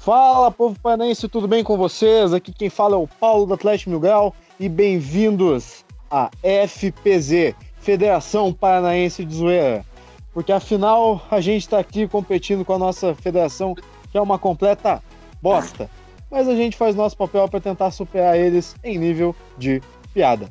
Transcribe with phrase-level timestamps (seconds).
[0.00, 2.32] Fala, povo panense, tudo bem com vocês?
[2.32, 8.50] Aqui quem fala é o Paulo do Atlético Mil Grau e bem-vindos à FPZ, Federação
[8.50, 9.84] Paranaense de Zoeira.
[10.32, 15.02] Porque afinal a gente está aqui competindo com a nossa federação, que é uma completa
[15.42, 15.90] bosta.
[16.30, 19.82] Mas a gente faz nosso papel para tentar superar eles em nível de
[20.14, 20.48] piada.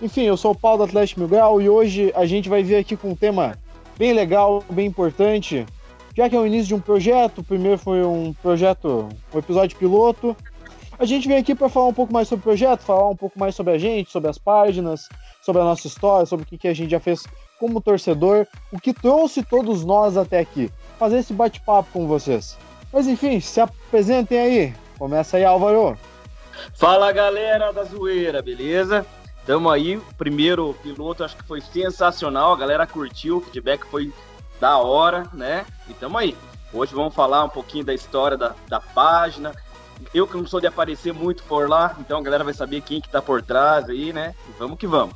[0.00, 2.76] Enfim, eu sou o Paulo do Atlético Mil Grau e hoje a gente vai vir
[2.76, 3.58] aqui com um tema
[3.98, 5.66] bem legal, bem importante,
[6.18, 9.78] já que é o início de um projeto, o primeiro foi um projeto, um episódio
[9.78, 10.36] piloto.
[10.98, 13.38] A gente vem aqui para falar um pouco mais sobre o projeto, falar um pouco
[13.38, 15.08] mais sobre a gente, sobre as páginas,
[15.40, 17.22] sobre a nossa história, sobre o que, que a gente já fez
[17.60, 20.72] como torcedor, o que trouxe todos nós até aqui.
[20.98, 22.58] Fazer esse bate-papo com vocês.
[22.92, 24.74] Mas enfim, se apresentem aí.
[24.98, 25.96] Começa aí, Álvaro.
[26.74, 29.06] Fala galera da zoeira, beleza?
[29.46, 34.12] Tamo aí, primeiro piloto acho que foi sensacional, a galera curtiu, o feedback foi
[34.60, 35.64] da hora, né?
[35.88, 36.36] E tamo aí.
[36.72, 39.52] Hoje vamos falar um pouquinho da história da, da página.
[40.12, 43.00] Eu que não sou de aparecer muito por lá, então a galera vai saber quem
[43.00, 44.34] que tá por trás aí, né?
[44.48, 45.14] E vamos que vamos.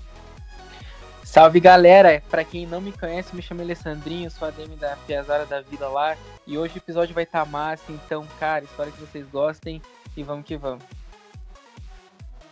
[1.22, 2.22] Salve galera!
[2.28, 6.16] Para quem não me conhece, me chamo Alessandrinho, sou ADM da Piazara da Vida lá.
[6.46, 9.80] E hoje o episódio vai estar tá massa, então, cara, espero que vocês gostem
[10.16, 10.84] e vamos que vamos.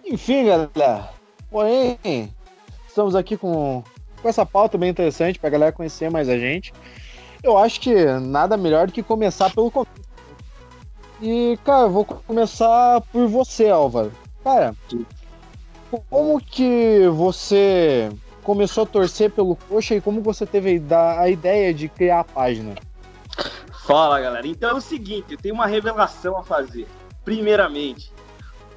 [0.05, 1.11] Enfim, galera.
[1.51, 2.35] Porém,
[2.87, 3.85] estamos aqui com
[4.21, 6.73] com essa pauta bem interessante para a galera conhecer mais a gente.
[7.43, 9.73] Eu acho que nada melhor do que começar pelo.
[11.21, 14.13] E, cara, eu vou começar por você, Álvaro.
[14.45, 14.75] Cara,
[16.09, 18.11] como que você
[18.43, 22.75] começou a torcer pelo Coxa e como você teve a ideia de criar a página?
[23.87, 24.47] Fala, galera.
[24.47, 26.87] Então é o seguinte, eu tenho uma revelação a fazer.
[27.25, 28.13] Primeiramente,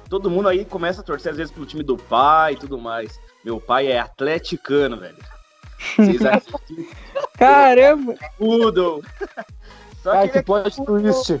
[0.08, 3.20] todo mundo aí começa a torcer às vezes pelo time do pai e tudo mais.
[3.44, 5.16] Meu pai é atleticano, velho.
[5.96, 6.20] Vocês
[7.38, 8.14] Caramba!
[8.38, 9.02] Poodle!
[10.02, 11.40] Só que, Ai, que plot twist!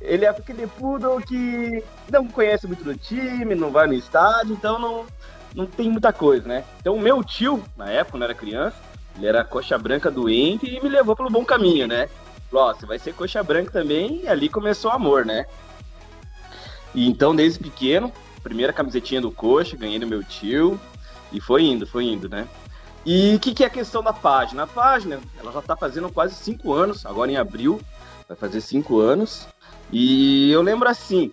[0.00, 4.78] Ele é aquele poodle que não conhece muito do time, não vai no estádio, então
[4.78, 5.06] não,
[5.54, 6.64] não tem muita coisa, né?
[6.80, 8.76] Então, o meu tio, na época, quando eu era criança,
[9.16, 12.08] ele era coxa branca doente e me levou pelo bom caminho, né?
[12.50, 15.46] Falou, ó, você vai ser coxa branca também, e ali começou o amor, né?
[16.94, 20.80] E então, desde pequeno, primeira camisetinha do coxa, ganhei do meu tio,
[21.30, 22.46] e foi indo, foi indo, né?
[23.04, 24.62] E o que, que, é a questão da página?
[24.62, 27.80] A página, ela já está fazendo quase cinco anos, agora em abril,
[28.28, 29.48] vai fazer cinco anos.
[29.90, 31.32] E eu lembro assim,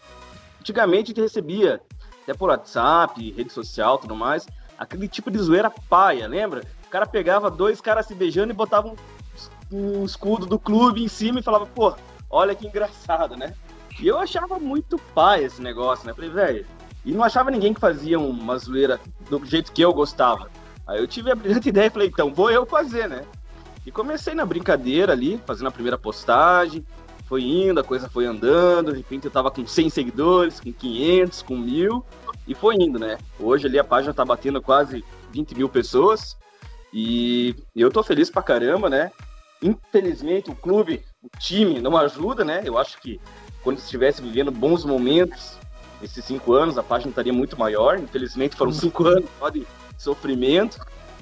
[0.60, 1.80] antigamente a gente recebia,
[2.24, 4.48] até por WhatsApp, rede social tudo mais,
[4.78, 6.64] aquele tipo de zoeira paia, lembra?
[6.88, 8.96] O cara pegava dois caras se beijando e botava um,
[9.72, 11.96] um escudo do clube em cima e falava, pô,
[12.32, 13.54] olha que engraçado, né?
[14.00, 16.14] E eu achava muito paia esse negócio, né?
[16.16, 16.66] Falei, velho,
[17.06, 19.00] e não achava ninguém que fazia uma zoeira
[19.30, 20.50] do jeito que eu gostava.
[20.90, 23.24] Aí eu tive a brilhante ideia e falei, então vou eu fazer, né?
[23.86, 26.84] E comecei na brincadeira ali, fazendo a primeira postagem,
[27.26, 31.44] foi indo, a coisa foi andando, de repente eu tava com 100 seguidores, com 500,
[31.44, 32.04] com 1000,
[32.48, 33.20] e foi indo, né?
[33.40, 36.36] Hoje ali a página tá batendo quase 20 mil pessoas,
[36.92, 39.12] e eu tô feliz pra caramba, né?
[39.62, 42.62] Infelizmente o clube, o time não ajuda, né?
[42.66, 43.22] Eu acho que
[43.64, 45.60] quando estivesse vivendo bons momentos,
[46.02, 48.00] esses cinco anos, a página estaria muito maior.
[48.00, 49.68] Infelizmente foram cinco anos, pode
[50.02, 50.80] sofrimento,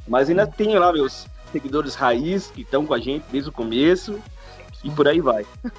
[0.08, 4.20] mas ainda tenho lá meus seguidores raiz que estão com a gente desde o começo
[4.84, 5.46] e por aí vai.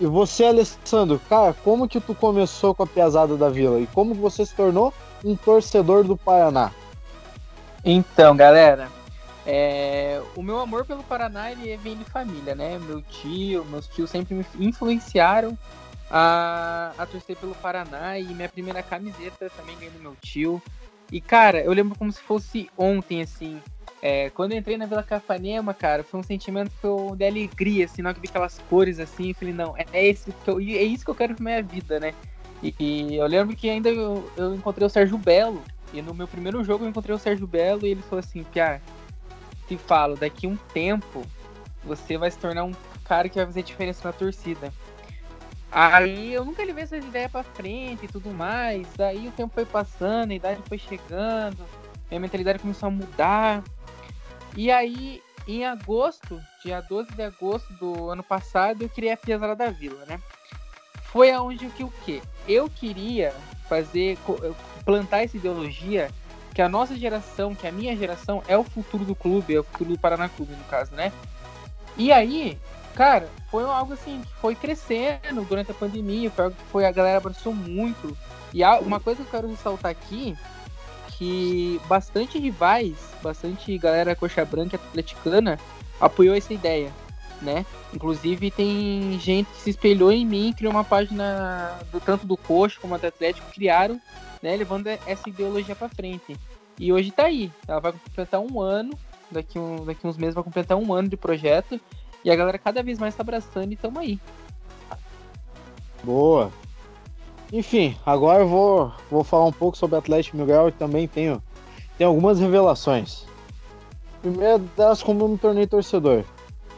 [0.00, 4.12] E você, Alessandro, cara, como que tu começou com a Piazada da Vila e como
[4.12, 4.92] você se tornou
[5.24, 6.72] um torcedor do Paraná?
[7.84, 8.88] Então, galera,
[9.46, 10.20] é...
[10.34, 12.76] o meu amor pelo Paraná ele vem de família, né?
[12.78, 15.56] Meu tio, meus tios sempre me influenciaram
[16.10, 20.60] a, a torcer pelo Paraná e minha primeira camiseta também ganhei do meu tio.
[21.14, 23.62] E, cara, eu lembro como se fosse ontem, assim.
[24.02, 27.84] É, quando eu entrei na Vila Capanema, cara, foi um sentimento que eu, de alegria,
[27.84, 30.58] assim, na hora que vi aquelas cores, assim, eu falei, não, é, esse que eu,
[30.58, 32.12] é isso que eu quero pra minha vida, né?
[32.60, 36.26] E, e eu lembro que ainda eu, eu, encontrei o Sérgio Belo, e no meu
[36.26, 38.80] primeiro jogo eu encontrei o Sérgio Belo, e ele falou assim, Piá,
[39.68, 41.22] te falo, daqui um tempo,
[41.84, 42.72] você vai se tornar um
[43.04, 44.72] cara que vai fazer diferença na torcida.
[45.76, 48.86] Aí eu nunca levei essas ideias pra frente e tudo mais.
[48.96, 51.66] Daí o tempo foi passando, a idade foi chegando,
[52.08, 53.64] minha mentalidade começou a mudar.
[54.56, 59.56] E aí, em agosto, dia 12 de agosto do ano passado, eu criei a Piazada
[59.56, 60.20] da Vila, né?
[61.06, 62.22] Foi aonde que o quê?
[62.46, 63.34] Eu queria
[63.68, 64.16] fazer,
[64.84, 66.08] plantar essa ideologia
[66.54, 69.64] que a nossa geração, que a minha geração é o futuro do clube, é o
[69.64, 71.12] futuro do Paraná Clube, no caso, né?
[71.96, 72.56] E aí,
[72.94, 77.52] Cara, foi algo assim que foi crescendo durante a pandemia, foi foi, a galera abraçou
[77.52, 78.16] muito.
[78.52, 80.36] E uma coisa que eu quero ressaltar aqui,
[81.08, 85.58] que bastante rivais, bastante galera coxa branca atleticana
[86.00, 86.92] apoiou essa ideia.
[87.42, 87.64] né?
[87.92, 92.78] Inclusive tem gente que se espelhou em mim, criou uma página do tanto do Coxa
[92.80, 94.00] como do Atlético, criaram,
[94.42, 96.36] né, levando essa ideologia para frente.
[96.78, 97.52] E hoje tá aí.
[97.68, 98.98] Ela vai completar um ano,
[99.30, 101.80] daqui, um, daqui uns meses vai completar um ano de projeto.
[102.24, 104.18] E a galera cada vez mais tá abraçando e tamo aí.
[106.02, 106.50] Boa.
[107.52, 111.42] Enfim, agora eu vou, vou falar um pouco sobre Atlético Miguel e também tenho,
[111.98, 113.26] tenho algumas revelações.
[114.22, 116.24] Primeira delas, como eu me tornei torcedor.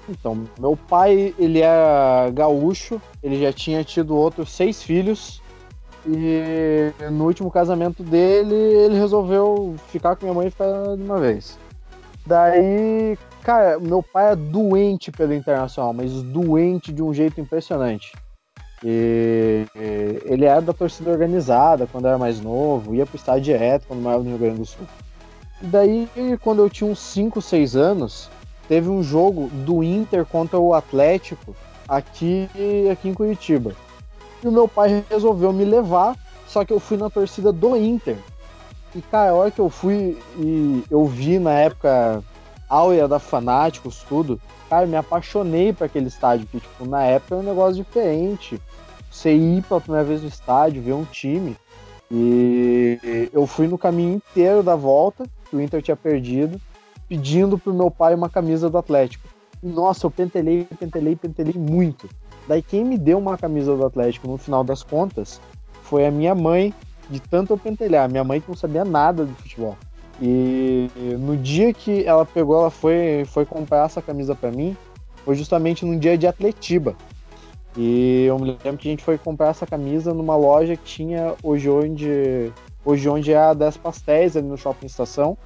[0.08, 5.42] Então, meu pai, ele é gaúcho, ele já tinha tido outros seis filhos,
[6.06, 11.18] e no último casamento dele, ele resolveu ficar com minha mãe e ficar de uma
[11.18, 11.58] vez.
[12.24, 18.12] Daí, cara, meu pai é doente pelo Internacional, mas doente de um jeito impressionante.
[18.84, 19.64] E
[20.24, 24.24] ele era da torcida organizada quando era mais novo, ia pro estádio direto quando morava
[24.24, 24.84] no Rio Grande do Sul.
[25.62, 26.08] E daí,
[26.42, 28.28] quando eu tinha uns 5, 6 anos,
[28.68, 31.54] teve um jogo do Inter contra o Atlético
[31.88, 32.48] aqui,
[32.90, 33.76] aqui em Curitiba.
[34.42, 36.16] E o meu pai resolveu me levar,
[36.48, 38.16] só que eu fui na torcida do Inter.
[38.92, 42.24] E, cara, a hora que eu fui e eu vi na época
[42.68, 47.42] áurea da Fanáticos, tudo, cara, me apaixonei por aquele estádio, que, tipo, na época era
[47.42, 48.60] um negócio diferente.
[49.10, 51.56] Você ir pela primeira vez no estádio, ver um time.
[52.10, 56.60] E eu fui no caminho inteiro da volta, que o Inter tinha perdido,
[57.08, 59.26] pedindo pro meu pai uma camisa do Atlético.
[59.62, 62.08] E, nossa, eu pentelei, pentelei, pentelei muito.
[62.46, 65.40] Daí quem me deu uma camisa do Atlético no final das contas
[65.82, 66.74] foi a minha mãe,
[67.08, 68.08] de tanto eu pentelhar.
[68.08, 69.76] Minha mãe que não sabia nada de futebol.
[70.20, 74.76] E no dia que ela pegou, ela foi, foi comprar essa camisa para mim,
[75.24, 76.96] foi justamente num dia de Atletiba.
[77.76, 81.34] E eu me lembro que a gente foi comprar essa camisa numa loja que tinha
[81.42, 82.50] hoje onde,
[82.84, 85.36] hoje onde é a 10 Pastéis, ali no Shopping Estação.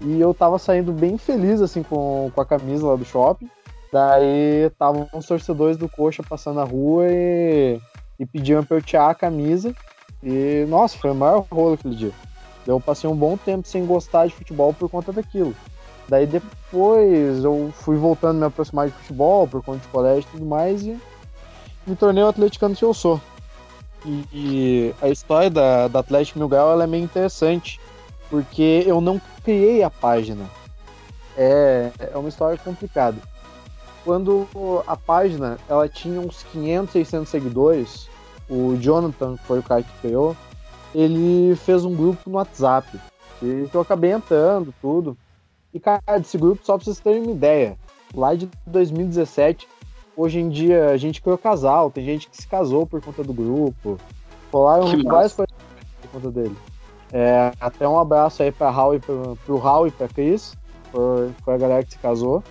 [0.00, 3.48] E eu tava saindo bem feliz, assim, com, com a camisa lá do shopping.
[3.92, 7.80] Daí estavam os torcedores do Coxa passando na rua e,
[8.18, 9.74] e pediam pra eu tirar a camisa.
[10.22, 12.12] E, nossa, foi o maior rolo aquele dia.
[12.66, 15.54] Eu passei um bom tempo sem gostar de futebol por conta daquilo.
[16.08, 20.32] Daí depois eu fui voltando a me aproximar de futebol por conta de colégio e
[20.32, 20.98] tudo mais e
[21.86, 23.20] me tornei o atleticano que eu sou.
[24.04, 27.80] E, e a história da, da Atlético Mil Grau é meio interessante,
[28.30, 30.44] porque eu não criei a página.
[31.36, 33.16] É, é uma história complicada.
[34.04, 34.46] Quando
[34.86, 38.08] a página ela tinha uns 500, 600 seguidores,
[38.48, 40.36] o Jonathan, que foi o cara que criou,
[40.96, 42.98] ele fez um grupo no WhatsApp,
[43.38, 45.14] que eu acabei entrando, tudo.
[45.74, 47.76] E, cara, desse grupo, só pra vocês terem uma ideia,
[48.14, 49.68] lá de 2017,
[50.16, 53.34] hoje em dia a gente criou casal, tem gente que se casou por conta do
[53.34, 53.98] grupo,
[54.50, 55.54] falaram várias coisas
[56.00, 56.56] por conta dele.
[57.12, 60.56] É, até um abraço aí pra Raul e pro, pro Raul e pra Cris,
[60.90, 62.42] foi, foi a galera que se casou.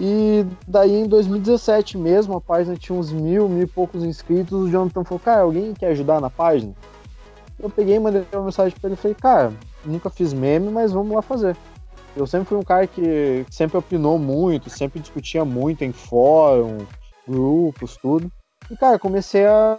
[0.00, 4.52] E daí em 2017 mesmo, a página tinha uns mil, mil e poucos inscritos.
[4.52, 6.74] O Jonathan falou: Cara, alguém quer ajudar na página?
[7.62, 9.52] Eu peguei e mandei uma mensagem pra ele e falei: Cara,
[9.84, 11.56] nunca fiz meme, mas vamos lá fazer.
[12.16, 16.78] Eu sempre fui um cara que sempre opinou muito, sempre discutia muito em fórum,
[17.26, 18.30] grupos, tudo.
[18.70, 19.78] E, cara, comecei a,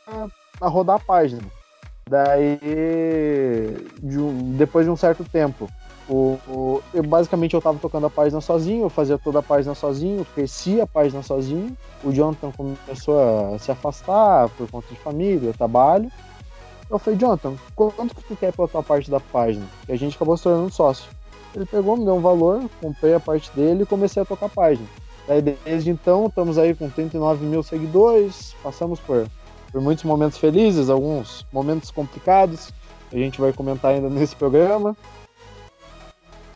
[0.60, 1.44] a rodar a página.
[2.10, 2.60] Daí,
[4.02, 5.70] de um, depois de um certo tempo,
[6.10, 9.74] o, o, eu basicamente eu tava tocando a página sozinho, eu fazia toda a página
[9.74, 11.78] sozinho, cresci a página sozinho.
[12.04, 16.12] O Jonathan começou a se afastar por conta de família, trabalho.
[16.94, 19.66] Eu falei, Jonathan, quanto que tu quer pela tua parte da página?
[19.90, 21.10] E a gente acabou se tornando sócio.
[21.56, 24.50] Ele pegou, me deu um valor, comprei a parte dele e comecei a tocar a
[24.50, 24.88] página.
[25.28, 29.28] Daí, desde então, estamos aí com 39 mil seguidores, passamos por,
[29.72, 32.72] por muitos momentos felizes, alguns momentos complicados,
[33.12, 34.96] a gente vai comentar ainda nesse programa.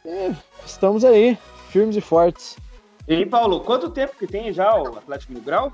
[0.05, 1.35] E estamos aí,
[1.69, 2.57] firmes e fortes.
[3.07, 5.73] E Paulo, quanto tempo que tem já o Atlético Mil Grau?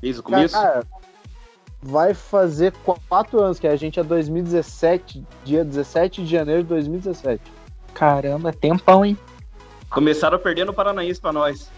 [0.00, 0.54] Desde o começo?
[0.54, 0.86] Cara,
[1.82, 2.72] vai fazer
[3.08, 7.40] quatro anos, que a gente é 2017, dia 17 de janeiro de 2017.
[7.94, 9.16] Caramba, tempão, hein?
[9.88, 11.70] Começaram perdendo o Paranaense pra nós.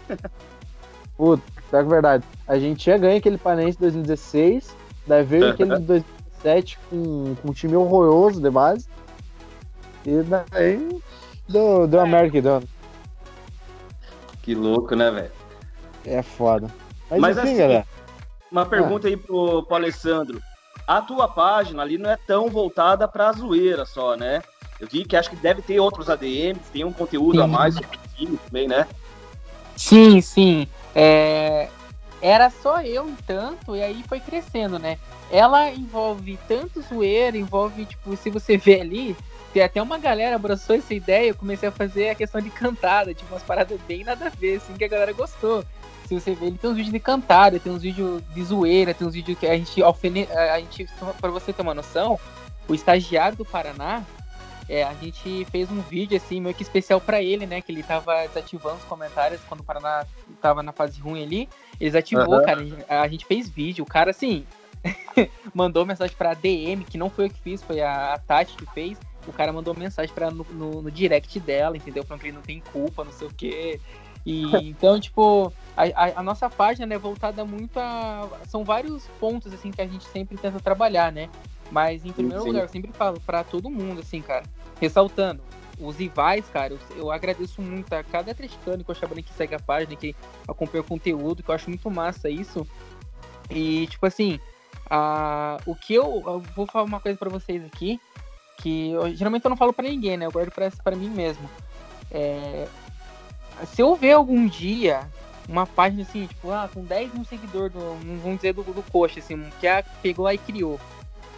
[1.17, 2.23] Puta, é verdade.
[2.47, 4.75] A gente tinha ganho aquele Paranaense em 2016,
[5.07, 8.87] daí veio aquele de 2017 com, com um time horroroso de base.
[10.05, 11.01] E daí
[11.47, 12.63] deu, deu a merda que deu.
[14.41, 15.31] Que louco, né, velho?
[16.05, 16.67] É foda.
[17.09, 17.92] Mas, Mas enfim, assim, galera.
[18.53, 20.39] Uma pergunta aí pro, pro Alessandro.
[20.85, 24.43] A tua página ali não é tão voltada pra zoeira só, né?
[24.79, 27.43] Eu vi que acho que deve ter outros ADMs, tem um conteúdo Sim.
[27.43, 28.87] a mais sobre o time também, né?
[29.75, 30.67] Sim, sim.
[30.93, 31.67] É,
[32.21, 34.99] Era só eu em tanto, e aí foi crescendo, né?
[35.31, 39.17] Ela envolve tanto zoeira, envolve, tipo, se você vê ali,
[39.51, 43.15] tem até uma galera abraçou essa ideia, eu comecei a fazer a questão de cantada,
[43.15, 45.65] tipo, umas paradas bem nada a ver, assim, que a galera gostou.
[46.07, 49.07] Se você ver, ele tem uns vídeos de cantada, tem uns vídeos de zoeira, tem
[49.07, 50.27] uns vídeos que a gente alfene...
[50.31, 50.87] a gente,
[51.19, 52.19] pra você ter uma noção,
[52.67, 54.03] o estagiário do Paraná,
[54.67, 57.61] é, a gente fez um vídeo assim, meio que especial para ele, né?
[57.61, 60.05] Que ele tava desativando os comentários quando o Paraná
[60.41, 61.49] tava na fase ruim ali.
[61.79, 62.45] Ele desativou, uhum.
[62.45, 62.61] cara.
[62.87, 63.83] A gente fez vídeo.
[63.83, 64.45] O cara, assim,
[65.53, 68.65] mandou mensagem pra DM, que não foi eu que fiz, foi a, a Tati que
[68.73, 68.97] fez.
[69.27, 72.03] O cara mandou mensagem pra, no, no, no direct dela, entendeu?
[72.03, 73.79] Falando que ele não tem culpa, não sei o quê.
[74.25, 78.29] E, então, tipo, a, a, a, nossa página né, é voltada muito a.
[78.47, 81.29] São vários pontos assim que a gente sempre tenta trabalhar, né?
[81.71, 84.43] Mas em primeiro sim, lugar, eu sempre falo para todo mundo, assim, cara,
[84.79, 85.41] ressaltando,
[85.79, 89.59] os rivais, cara, eu, eu agradeço muito a cada atleticano e cochabana que segue a
[89.59, 90.15] página, que
[90.47, 92.65] acompanha o conteúdo, que eu acho muito massa isso.
[93.49, 94.39] E, tipo assim,
[94.89, 97.99] a, o que eu, eu vou falar uma coisa para vocês aqui,
[98.59, 100.25] que eu, geralmente eu não falo para ninguém, né?
[100.25, 101.49] Eu guardo para mim mesmo.
[102.11, 102.67] É,
[103.65, 105.07] se eu ver algum dia
[105.47, 109.43] uma página assim, tipo, ah, com 10 mil seguidores, vamos dizer, do, do coxa, assim,
[109.59, 110.79] que a pegou lá e criou.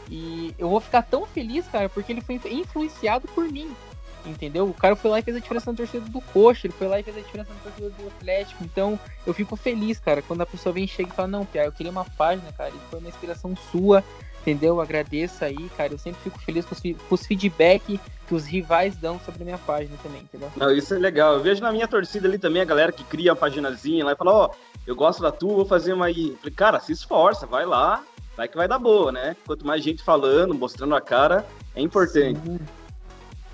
[0.09, 3.75] E eu vou ficar tão feliz, cara, porque ele foi influenciado por mim.
[4.25, 4.67] Entendeu?
[4.67, 6.99] O cara foi lá e fez a diferença na torcida do Coxa, ele foi lá
[6.99, 8.63] e fez a diferença na torcida do Atlético.
[8.63, 11.71] Então, eu fico feliz, cara, quando a pessoa vem chega e fala: Não, Pia, eu
[11.71, 14.03] queria uma página, cara, e foi uma inspiração sua,
[14.45, 14.79] entendeu?
[14.79, 15.93] Agradeço aí, cara.
[15.93, 19.45] Eu sempre fico feliz com os, com os feedback que os rivais dão sobre a
[19.45, 20.51] minha página também, entendeu?
[20.55, 21.33] Não, isso é legal.
[21.33, 24.15] Eu vejo na minha torcida ali também a galera que cria a paginazinha lá e
[24.15, 26.35] fala: Ó, oh, eu gosto da tua, vou fazer uma aí.
[26.37, 28.03] Falei, cara, se esforça, vai lá,
[28.37, 29.35] vai que vai dar boa, né?
[29.45, 32.39] Quanto mais gente falando, mostrando a cara, é importante.
[32.45, 32.59] Sim,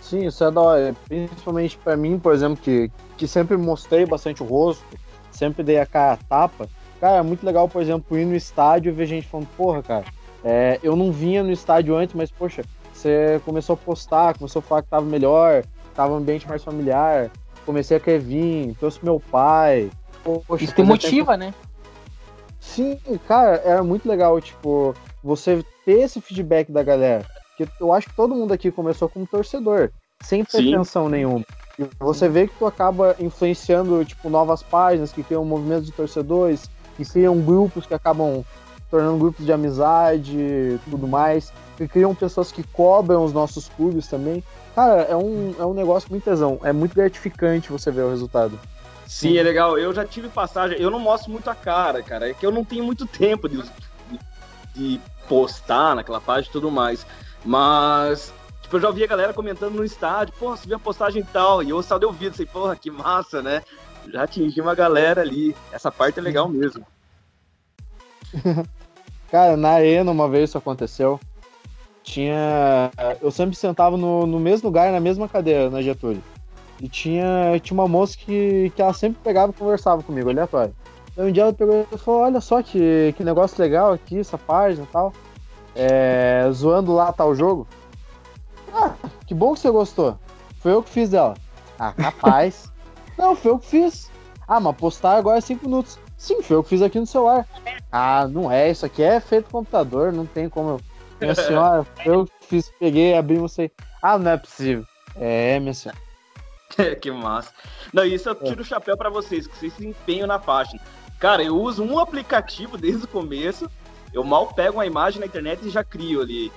[0.01, 0.95] Sim isso é da hora.
[1.07, 4.83] Principalmente para mim, por exemplo, que, que sempre mostrei bastante o rosto,
[5.31, 6.69] sempre dei a cara a tapa.
[6.99, 10.05] Cara, é muito legal, por exemplo, ir no estádio e ver gente falando, porra, cara,
[10.43, 14.63] é, eu não vinha no estádio antes, mas, poxa, você começou a postar, começou a
[14.63, 15.63] falar que tava melhor,
[15.95, 17.31] tava um ambiente mais familiar,
[17.65, 19.89] comecei a querer vir, trouxe meu pai.
[20.23, 21.45] Poxa, Isso te motiva, tempo...
[21.45, 21.53] né?
[22.59, 24.93] Sim, cara, era muito legal, tipo,
[25.23, 27.25] você ter esse feedback da galera.
[27.49, 31.11] Porque eu acho que todo mundo aqui começou como torcedor, sem pretensão Sim.
[31.11, 31.45] nenhuma.
[31.79, 36.69] E você vê que tu acaba influenciando, tipo, novas páginas que criam movimentos de torcedores,
[36.95, 38.43] que criam grupos que acabam
[38.91, 44.05] tornando grupos de amizade e tudo mais, que criam pessoas que cobram os nossos clubes
[44.07, 44.43] também.
[44.75, 46.59] Cara, é um, é um negócio muito tesão.
[46.63, 48.59] É muito gratificante você ver o resultado.
[49.07, 49.77] Sim, é legal.
[49.77, 50.79] Eu já tive passagem.
[50.79, 52.29] Eu não mostro muito a cara, cara.
[52.29, 54.19] É que eu não tenho muito tempo de, de,
[54.75, 57.05] de postar naquela página e tudo mais.
[57.43, 61.21] Mas, tipo, eu já ouvi a galera comentando no estádio, porra, você viu a postagem
[61.21, 61.63] e tal.
[61.63, 63.63] E eu só dei ouvido, assim, porra, que massa, né?
[64.11, 65.55] Já atingi uma galera ali.
[65.71, 66.85] Essa parte é legal mesmo.
[69.31, 71.19] cara, na arena uma vez isso aconteceu.
[72.03, 72.91] Tinha.
[73.21, 76.21] Eu sempre sentava no, no mesmo lugar, na mesma cadeira, na Getúlio.
[76.81, 80.75] E tinha, tinha uma moça que, que ela sempre pegava e conversava comigo, aleatório.
[81.11, 84.37] Então um dia ela pegou e falou, olha só que, que negócio legal aqui, essa
[84.37, 85.13] página e tal.
[85.75, 87.67] É, zoando lá tal jogo.
[88.73, 88.93] Ah,
[89.27, 90.17] que bom que você gostou.
[90.59, 91.35] Foi eu que fiz dela.
[91.77, 92.71] Ah, capaz.
[93.17, 94.09] não, foi eu que fiz.
[94.47, 95.99] Ah, mas postar agora é 5 minutos.
[96.21, 97.47] Sim, foi eu que fiz aqui no celular.
[97.91, 100.79] Ah, não é, isso aqui é feito computador, não tem como.
[101.19, 103.71] Minha senhora, eu fiz, peguei, abri mostrei.
[104.03, 104.85] Ah, não é possível.
[105.15, 105.97] É, minha senhora.
[107.01, 107.51] que massa.
[107.91, 110.79] Não, isso eu tiro o chapéu para vocês, que vocês se empenham na página.
[111.19, 113.67] Cara, eu uso um aplicativo desde o começo.
[114.13, 116.51] Eu mal pego uma imagem na internet e já crio ali.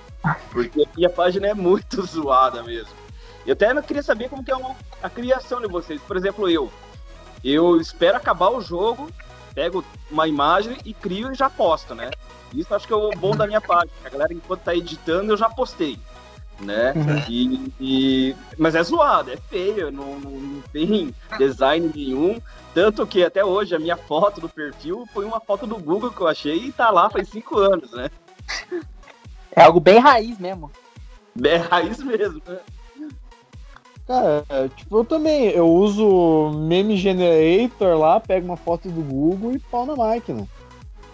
[0.51, 2.93] Porque a página é muito zoada mesmo.
[3.43, 4.55] Eu até não queria saber como que é
[5.01, 5.99] a criação de vocês.
[6.03, 6.71] Por exemplo, eu.
[7.43, 9.09] Eu espero acabar o jogo,
[9.55, 12.11] pego uma imagem e crio e já posto, né?
[12.53, 13.91] Isso acho que é o bom da minha página.
[14.03, 15.97] A galera, enquanto tá editando, eu já postei
[16.59, 16.93] né?
[16.95, 17.23] Uhum.
[17.29, 22.39] E, e, mas é zoado, é feio, não, não, tem design nenhum.
[22.73, 26.21] Tanto que até hoje a minha foto do perfil foi uma foto do Google que
[26.21, 28.09] eu achei e tá lá faz cinco anos, né?
[29.51, 30.71] É algo bem raiz mesmo.
[31.43, 32.59] É raiz mesmo, né?
[34.07, 34.45] Cara,
[34.75, 39.85] tipo, eu também, eu uso meme generator lá, pego uma foto do Google e pau
[39.85, 40.47] na máquina.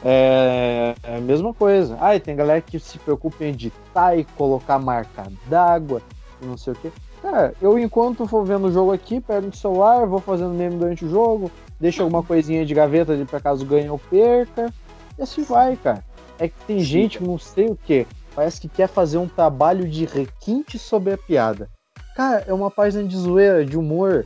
[0.04, 1.98] É, é, a mesma coisa.
[2.02, 6.02] Ah, e tem galera que se preocupa em editar e colocar marca d'água
[6.42, 6.92] e não sei o que.
[7.22, 11.06] Cara, eu enquanto for vendo o jogo aqui, pego o celular, vou fazendo meme durante
[11.06, 14.74] o jogo, deixo alguma coisinha de gaveta de pra caso ganhe ou perca.
[15.18, 16.04] E assim vai, cara.
[16.40, 20.06] É que tem gente, não sei o que, parece que quer fazer um trabalho de
[20.06, 21.70] requinte sobre a piada.
[22.16, 24.26] Cara, é uma página de zoeira, de humor.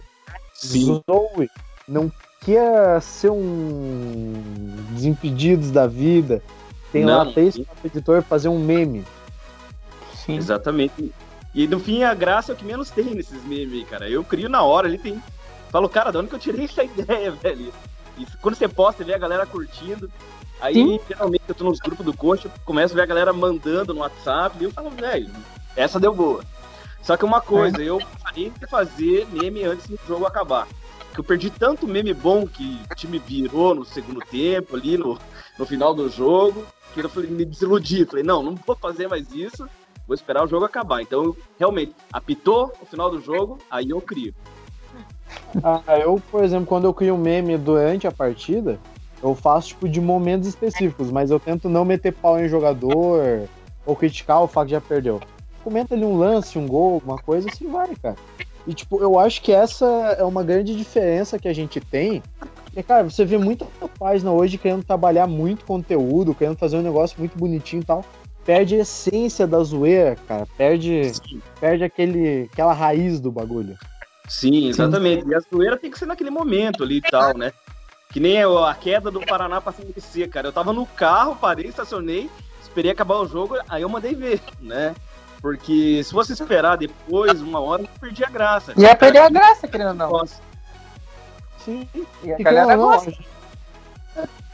[0.53, 1.01] Sim.
[1.09, 1.49] Zoe.
[1.87, 2.11] Não
[2.41, 4.33] quer ser um
[4.91, 6.41] Desimpedidos da vida.
[6.91, 9.03] Tem Não, lá três o editor fazer um meme.
[10.13, 10.37] Sim.
[10.37, 11.13] Exatamente.
[11.53, 14.09] E no fim a graça é o que menos tem nesses memes, cara.
[14.09, 15.21] Eu crio na hora, ele tem.
[15.69, 17.73] Falo, cara, de onde que eu tirei essa ideia, velho?
[18.17, 20.09] E quando você posta, você vê a galera curtindo.
[20.61, 20.99] Aí, Sim.
[21.07, 24.55] geralmente, eu tô nos grupos do coxa, começo a ver a galera mandando no WhatsApp,
[24.59, 25.29] e eu falo, velho,
[25.75, 26.43] essa deu boa.
[27.05, 30.67] Só que uma coisa, eu parei de fazer meme antes do jogo acabar.
[31.05, 35.15] Porque eu perdi tanto meme bom que o time virou no segundo tempo, ali no,
[35.59, 38.05] no final do jogo, que eu falei, me desiludi.
[38.05, 39.69] Falei, não, não vou fazer mais isso,
[40.07, 40.99] vou esperar o jogo acabar.
[40.99, 44.33] Então, realmente, apitou o final do jogo, aí eu crio.
[45.63, 48.79] Ah, eu, por exemplo, quando eu crio um meme durante a partida,
[49.21, 53.47] eu faço tipo de momentos específicos, mas eu tento não meter pau em jogador
[53.85, 55.21] ou criticar o fato de já perdeu.
[55.65, 58.15] Comenta ali um lance, um gol, alguma coisa, assim vai, cara.
[58.67, 59.83] E tipo, eu acho que essa
[60.15, 62.21] é uma grande diferença que a gente tem.
[62.65, 63.65] Porque, cara, você vê muita
[63.97, 68.05] página hoje querendo trabalhar muito conteúdo, querendo fazer um negócio muito bonitinho e tal.
[68.45, 70.47] Perde a essência da zoeira, cara.
[70.55, 71.11] Perde,
[71.59, 73.75] perde aquele, aquela raiz do bagulho.
[74.27, 75.27] Sim, exatamente.
[75.27, 77.51] E a zoeira tem que ser naquele momento ali e tal, né?
[78.11, 80.49] Que nem a queda do Paraná pra CMC, cara.
[80.49, 82.29] Eu tava no carro, parei, estacionei,
[82.61, 84.93] esperei acabar o jogo, aí eu mandei ver, né?
[85.41, 88.73] Porque se você esperar depois, uma hora, eu perdi a graça.
[88.77, 90.25] Ia perder a graça, querendo ou não.
[91.63, 91.87] Sim,
[92.23, 93.11] e a galera gosta.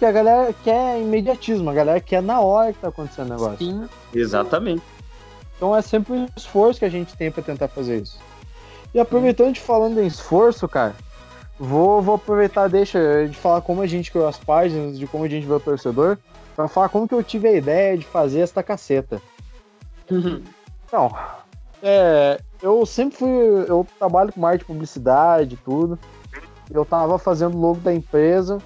[0.01, 3.57] Porque a galera quer imediatismo, a galera quer na hora que tá acontecendo o negócio.
[3.57, 3.87] Sim.
[4.13, 4.83] Exatamente.
[5.55, 8.19] Então é sempre um esforço que a gente tem para tentar fazer isso.
[8.93, 10.95] E aproveitando de falando em esforço, cara,
[11.59, 15.29] vou, vou aproveitar, deixa de falar como a gente criou as páginas, de como a
[15.29, 16.17] gente vê o torcedor,
[16.55, 19.21] para falar como que eu tive a ideia de fazer esta caceta.
[20.09, 20.41] Uhum.
[20.91, 21.09] Então,
[21.81, 23.29] é, eu sempre fui.
[23.65, 25.97] Eu trabalho com marketing publicidade tudo.
[26.69, 28.57] Eu tava fazendo logo da empresa.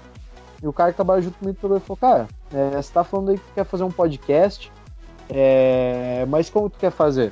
[0.62, 3.54] E o cara que trabalha junto comigo falou, cara, é, você tá falando aí que
[3.54, 4.72] quer fazer um podcast.
[5.30, 7.32] É, mas como tu quer fazer?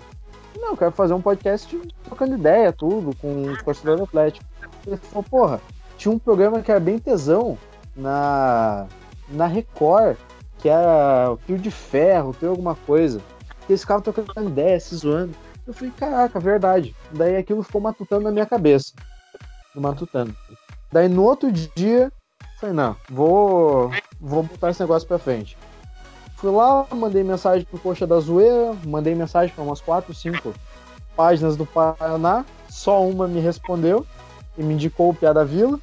[0.56, 4.46] Não, eu quero fazer um podcast trocando ideia, tudo, com o torcedor do Atlético.
[4.86, 5.62] Ele falou, porra,
[5.98, 7.58] tinha um programa que era bem tesão
[7.96, 8.86] na,
[9.28, 10.18] na Record,
[10.60, 13.20] que era Fio de Ferro, tem alguma coisa.
[13.68, 15.36] Eles ficavam trocando ideia, se zoando.
[15.66, 16.96] Eu falei, caraca, verdade.
[17.12, 18.94] Daí aquilo ficou matutando na minha cabeça.
[19.74, 20.36] Matutando.
[20.92, 22.12] Daí no outro dia,
[22.60, 25.58] falei, não, vou, vou botar esse negócio pra frente.
[26.36, 30.54] Fui lá, mandei mensagem pro Coxa da Zoeira, mandei mensagem para umas 4, 5
[31.16, 34.06] páginas do Paraná, só uma me respondeu
[34.58, 35.80] e me indicou o Piada Vila.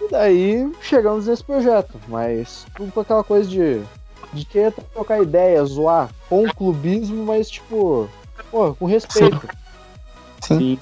[0.00, 3.82] E daí chegamos nesse projeto, mas tudo com aquela coisa de,
[4.32, 8.08] de querer trocar ideia, zoar com clubismo, mas tipo,
[8.50, 9.48] pô, com respeito.
[10.42, 10.58] Sim.
[10.58, 10.80] Sim.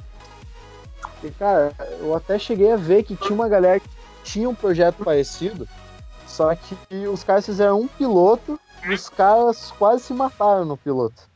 [1.22, 3.88] E, cara, eu até cheguei a ver que tinha uma galera que
[4.24, 5.68] tinha um projeto parecido,
[6.26, 6.74] só que
[7.06, 11.28] os caras fizeram um piloto e os caras quase se mataram no piloto.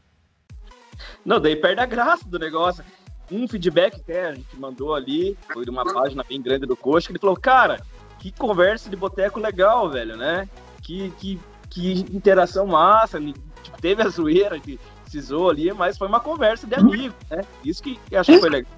[1.25, 2.85] Não, daí perde a graça do negócio.
[3.31, 7.07] Um feedback que a gente mandou ali, foi de uma página bem grande do Coxa,
[7.07, 7.81] que ele falou, cara,
[8.19, 10.49] que conversa de boteco legal, velho, né?
[10.83, 11.41] Que, que,
[11.75, 16.75] que interação massa, tipo, teve a zoeira que precisou ali, mas foi uma conversa de
[16.77, 17.43] amigo, né?
[17.65, 18.73] Isso que eu acho que foi legal.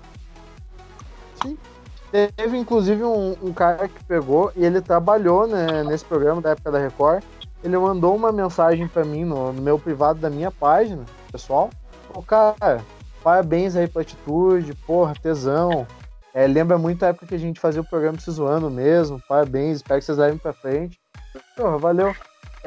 [1.42, 1.58] Sim.
[2.34, 6.70] Teve inclusive um, um, cara que pegou e ele trabalhou né, nesse programa da época
[6.70, 7.22] da Record.
[7.62, 11.68] Ele mandou uma mensagem para mim no, no, meu privado da minha página, pessoal.
[12.14, 12.82] O cara,
[13.22, 15.86] parabéns aí pela atitude, porra, tesão.
[16.32, 19.20] É, lembra muito a época que a gente fazia o programa se zoando mesmo.
[19.28, 20.98] Parabéns, espero que vocês levem pra frente.
[21.56, 22.14] Porra, valeu.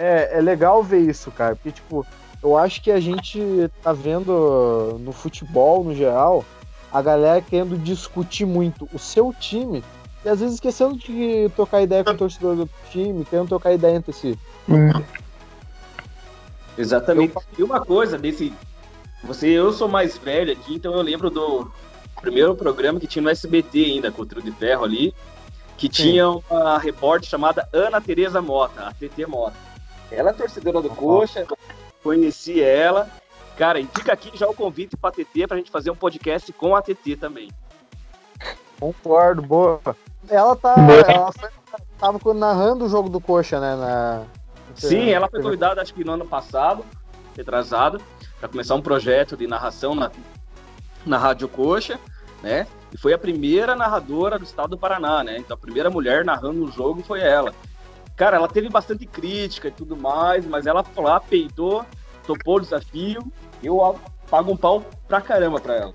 [0.02, 2.08] É, é legal ver isso, cara, porque, tipo,
[2.42, 6.46] eu acho que a gente tá vendo no futebol, no geral,
[6.90, 9.84] a galera querendo discutir muito o seu time
[10.24, 13.98] e às vezes esquecendo de trocar ideia com o torcedor do time, querendo trocar ideia
[13.98, 14.40] entre si.
[14.70, 15.04] Hum.
[16.78, 17.36] Exatamente.
[17.36, 17.44] Eu...
[17.58, 18.54] E uma coisa desse.
[19.26, 21.70] Você, eu sou mais velho aqui, então eu lembro do
[22.22, 25.14] primeiro programa que tinha no SBT ainda, com o Trio de Ferro ali,
[25.78, 26.04] que Sim.
[26.04, 29.69] tinha uma repórter chamada Ana Tereza Mota, a TT Mota.
[30.12, 31.46] Ela é torcedora do Coxa,
[32.02, 33.10] conheci ela,
[33.60, 36.78] Cara, e fica aqui já o convite pra TT pra gente fazer um podcast com
[36.78, 37.52] a TT também.
[38.80, 39.82] Concordo, boa.
[40.30, 40.76] Ela tá.
[40.80, 41.30] Ela
[42.00, 43.76] tava narrando o jogo do Coxa, né?
[43.76, 44.24] Na...
[44.76, 46.86] Sim, ela foi convidada, acho que no ano passado,
[47.36, 48.02] retrasado,
[48.40, 50.10] para começar um projeto de narração na,
[51.06, 52.00] na Rádio Coxa,
[52.42, 52.66] né?
[52.94, 55.38] E foi a primeira narradora do estado do Paraná, né?
[55.38, 57.54] Então a primeira mulher narrando o jogo foi ela.
[58.20, 61.84] Cara, ela teve bastante crítica e tudo mais, mas ela foi lá, peitou,
[62.28, 63.24] topou o desafio
[63.64, 65.94] eu pago um pau pra caramba pra ela.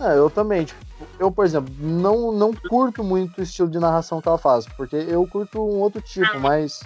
[0.00, 0.64] É, eu também.
[0.64, 0.80] Tipo,
[1.18, 4.96] eu, por exemplo, não, não curto muito o estilo de narração que ela faz, porque
[4.96, 6.80] eu curto um outro tipo, mais,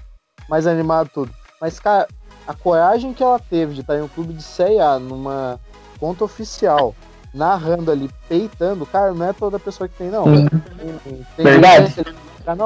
[0.49, 1.33] mais animado tudo.
[1.61, 2.09] Mas, cara,
[2.47, 5.61] a coragem que ela teve de estar em um clube de C&A, numa
[6.01, 6.95] conta oficial,
[7.33, 10.25] narrando ali, peitando, cara, não é toda pessoa que tem, não.
[10.25, 11.93] Tem, tem Verdade.
[11.93, 12.57] Gente, ficar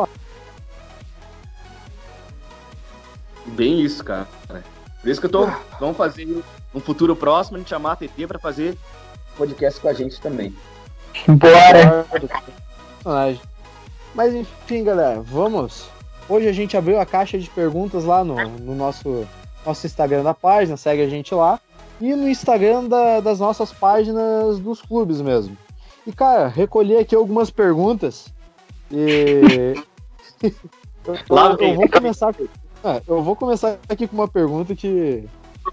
[3.48, 4.26] Bem isso, cara.
[5.00, 5.46] Por isso que eu tô.
[5.78, 6.42] Vamos fazer
[6.74, 8.76] um futuro próximo, a gente chamar a TT pra fazer
[9.36, 10.54] podcast com a gente também.
[11.28, 12.06] Bora!
[12.98, 13.40] Personagem.
[14.14, 15.88] Mas enfim, galera, vamos.
[16.28, 19.26] Hoje a gente abriu a caixa de perguntas lá no, no nosso,
[19.64, 21.60] nosso Instagram da página, segue a gente lá.
[22.00, 25.56] E no Instagram da- das nossas páginas dos clubes mesmo.
[26.06, 28.26] E, cara, recolhi aqui algumas perguntas.
[28.90, 29.74] E.
[30.42, 30.54] eu,
[31.30, 31.74] Lá eu vem.
[31.74, 32.34] vou começar.
[32.86, 35.28] É, eu vou começar aqui com uma pergunta que,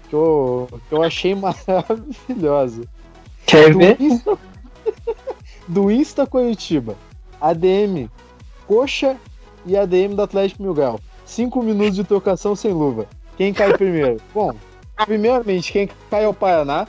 [0.08, 2.82] que, eu, que eu achei maravilhosa.
[3.46, 4.00] Quer Do ver?
[4.00, 4.38] Insta,
[5.68, 6.96] do Insta Curitiba,
[7.40, 8.10] ADM
[8.66, 9.16] Coxa
[9.64, 10.98] e ADM do Atlético Mil Grau.
[11.24, 13.06] Cinco minutos de trocação sem luva.
[13.36, 14.20] Quem cai primeiro?
[14.34, 14.52] Bom,
[15.06, 16.88] primeiramente, quem cai é o Paraná.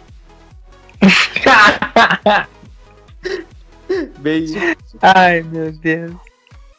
[4.18, 4.46] Bem
[5.04, 6.16] Ai, meu Deus.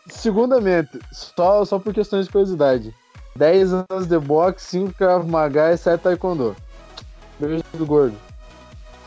[0.08, 2.92] Segundamente, só, só por questões de curiosidade.
[3.36, 6.56] 10 anos de boxe, 5 Krav Maga e 7 Taekwondo.
[7.38, 8.16] Beijo do gordo.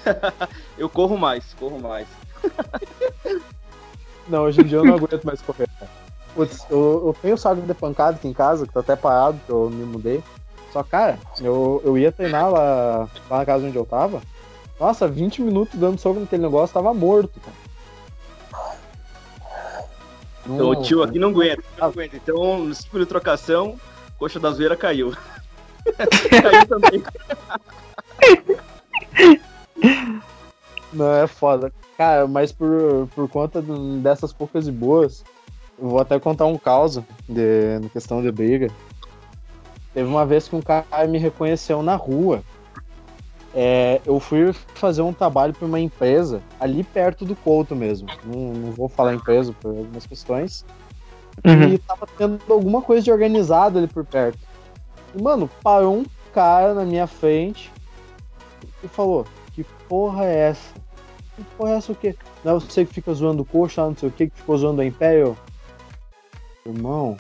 [0.77, 2.07] Eu corro mais, corro mais.
[4.29, 5.67] Não, hoje em dia eu não aguento mais correr.
[6.35, 9.51] Putz, eu, eu tenho saco de pancada aqui em casa, que tá até parado, que
[9.51, 10.23] eu me mudei.
[10.71, 14.21] Só, cara, eu, eu ia treinar lá, lá na casa onde eu tava.
[14.79, 17.57] Nossa, 20 minutos dando soco naquele negócio, tava morto, cara.
[20.45, 22.15] Então o tio aqui não aguenta, não aguenta.
[22.15, 23.79] Então, no ciclo de trocação,
[24.19, 25.13] coxa da zoeira caiu.
[26.29, 27.03] caiu também.
[30.91, 31.71] Não, é foda.
[31.97, 33.63] Cara, mas por, por conta
[34.01, 35.23] dessas poucas e boas,
[35.77, 38.69] eu vou até contar um caos de, na questão de briga.
[39.93, 42.43] Teve uma vez que um cara me reconheceu na rua.
[43.55, 48.07] É, eu fui fazer um trabalho para uma empresa ali perto do Couto mesmo.
[48.23, 50.63] Não, não vou falar empresa por algumas questões.
[51.45, 51.73] Uhum.
[51.73, 54.39] E tava tendo alguma coisa de organizado ali por perto.
[55.15, 57.71] E, mano, parou um cara na minha frente
[58.83, 60.73] e falou: Que porra é essa?
[61.35, 62.15] Que porra é essa o quê?
[62.43, 64.81] Não é você que fica zoando o coxa, não sei o que, que ficou zoando
[64.81, 65.35] a Imperial?
[66.65, 67.17] Irmão,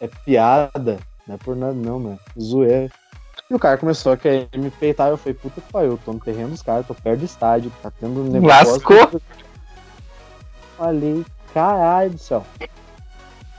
[0.00, 0.98] é piada.
[1.26, 2.18] Não é por nada, não, mano.
[2.38, 2.90] Zoeira.
[3.50, 5.08] E o cara começou a querer me peitar.
[5.08, 7.72] Eu falei: Puta que pariu, eu tô no terreno dos caras, tô perto do estádio,
[7.82, 8.72] tá tendo um negócio.
[8.72, 9.20] Lascou.
[10.76, 12.44] Falei, caralho do céu.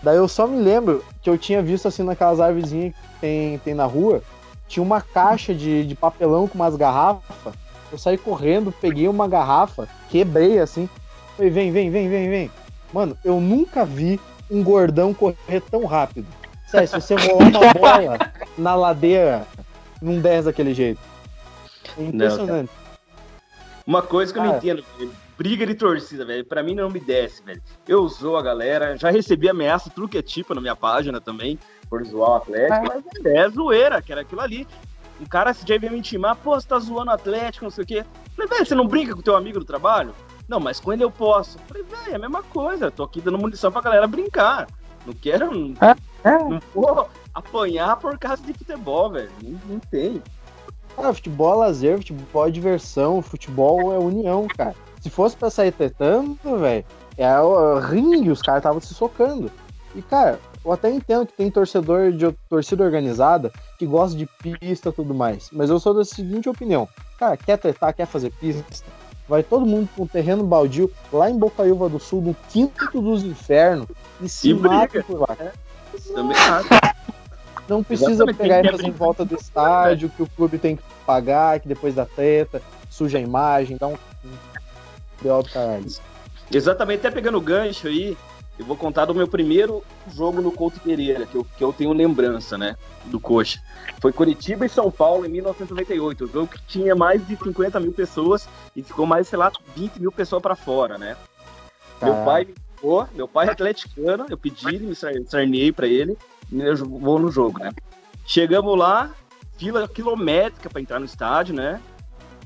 [0.02, 3.74] Daí eu só me lembro que eu tinha visto assim naquelas árvorezinhas que tem, tem
[3.74, 4.22] na rua,
[4.68, 7.54] tinha uma caixa de, de papelão com umas garrafas.
[7.92, 10.90] Eu saí correndo, peguei uma garrafa, quebrei assim.
[11.36, 12.52] Falei, vem, vem, vem, vem, vem.
[12.92, 16.28] Mano, eu nunca vi um gordão correr tão rápido.
[16.68, 18.18] Sério, se você rolar uma bola
[18.58, 19.46] na ladeira,
[20.02, 21.00] não desce daquele jeito.
[21.98, 22.72] É impressionante.
[23.86, 24.64] Uma coisa que eu não Cara.
[24.64, 26.46] entendo, velho, briga de torcida, velho.
[26.46, 27.62] Pra mim não me desce, velho.
[27.88, 31.60] Eu zoo a galera, já recebi ameaça, tudo que é tipo na minha página também,
[31.90, 34.68] por zoar o Atlético, mas velho, é zoeira, que era aquilo ali.
[35.22, 37.84] Um cara se já veio me intimar, pô, você tá zoando o Atlético, não sei
[37.84, 38.06] o quê.
[38.36, 40.14] Falei, velho, você não brinca com teu amigo do trabalho?
[40.48, 41.58] Não, mas com ele eu posso.
[41.68, 44.68] Falei, velho, é a mesma coisa, tô aqui dando munição pra galera brincar.
[45.06, 45.96] Não quero, não, É.
[46.38, 49.30] não vou apanhar por causa de futebol, velho.
[49.42, 50.22] Não, não tem.
[50.96, 54.76] Cara, futebol é lazer, futebol é diversão, futebol é união, cara.
[55.06, 56.84] Se fosse pra sair tretando, velho,
[57.16, 59.52] é o ringue, os caras estavam se socando.
[59.94, 64.90] E, cara, eu até entendo que tem torcedor de torcida organizada que gosta de pista
[64.90, 65.50] e tudo mais.
[65.52, 66.90] Mas eu sou da seguinte opinião.
[67.20, 68.84] Cara, quer tretar, quer fazer pista?
[69.30, 73.24] Vai todo mundo com um terreno baldio lá em Bocaiúva do Sul, no quinto dos
[73.24, 73.86] infernos,
[74.20, 75.38] e se E mata por lá.
[76.16, 76.36] Também.
[77.70, 80.84] Não precisa Exatamente, pegar e fazer em volta do estádio, que o clube tem que
[81.06, 83.96] pagar, que depois da treta, suja a imagem, dá um.
[86.52, 88.18] Exatamente, até pegando o gancho aí,
[88.58, 91.92] eu vou contar do meu primeiro jogo no Couto Pereira, que eu, que eu tenho
[91.92, 92.76] lembrança, né,
[93.06, 93.60] do Coxa.
[94.00, 97.92] Foi Curitiba e São Paulo em 1998, um jogo que tinha mais de 50 mil
[97.92, 101.18] pessoas e ficou mais, sei lá, 20 mil pessoas pra fora, né.
[102.02, 102.26] Meu Caralho.
[102.26, 106.18] pai me ligou, meu pai é atleticano, eu pedi, me sar- sarnei pra ele,
[106.52, 107.72] e eu vou no jogo, né.
[108.26, 109.12] Chegamos lá,
[109.58, 111.82] fila quilométrica pra entrar no estádio, né.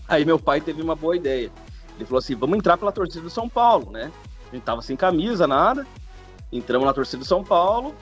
[0.07, 1.51] Aí meu pai teve uma boa ideia.
[1.99, 4.09] Ele falou assim: vamos entrar pela torcida do São Paulo, né?
[4.49, 5.85] A gente tava sem camisa, nada.
[6.51, 7.93] Entramos na torcida do São Paulo.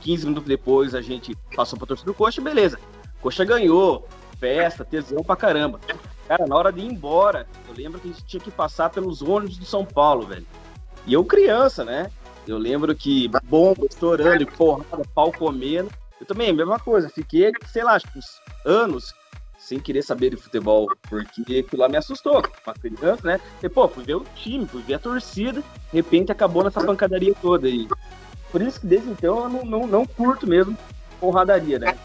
[0.00, 2.78] 15 minutos depois a gente passou pra torcida do Coxa, beleza.
[3.20, 4.08] Coxa ganhou,
[4.38, 5.78] festa, tesão pra caramba.
[6.26, 9.20] Cara, na hora de ir embora, eu lembro que a gente tinha que passar pelos
[9.20, 10.46] ônibus do São Paulo, velho.
[11.06, 12.10] E eu criança, né?
[12.46, 15.90] Eu lembro que bomba estourando, porrada, pau comendo.
[16.20, 17.10] Eu também, mesma coisa.
[17.10, 19.12] Fiquei, sei lá, uns anos
[19.60, 22.42] sem querer saber de futebol, porque aquilo lá me assustou.
[22.66, 23.40] Uma criança, né?
[23.62, 27.34] E, pô, fui ver o time, fui ver a torcida, de repente acabou nessa pancadaria
[27.40, 27.86] toda aí.
[28.50, 30.76] Por isso que desde então eu não, não, não curto mesmo
[31.20, 31.96] porradaria, né?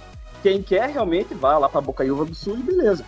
[0.43, 3.05] Quem quer realmente vai lá pra Bocaiúva do Sul e beleza.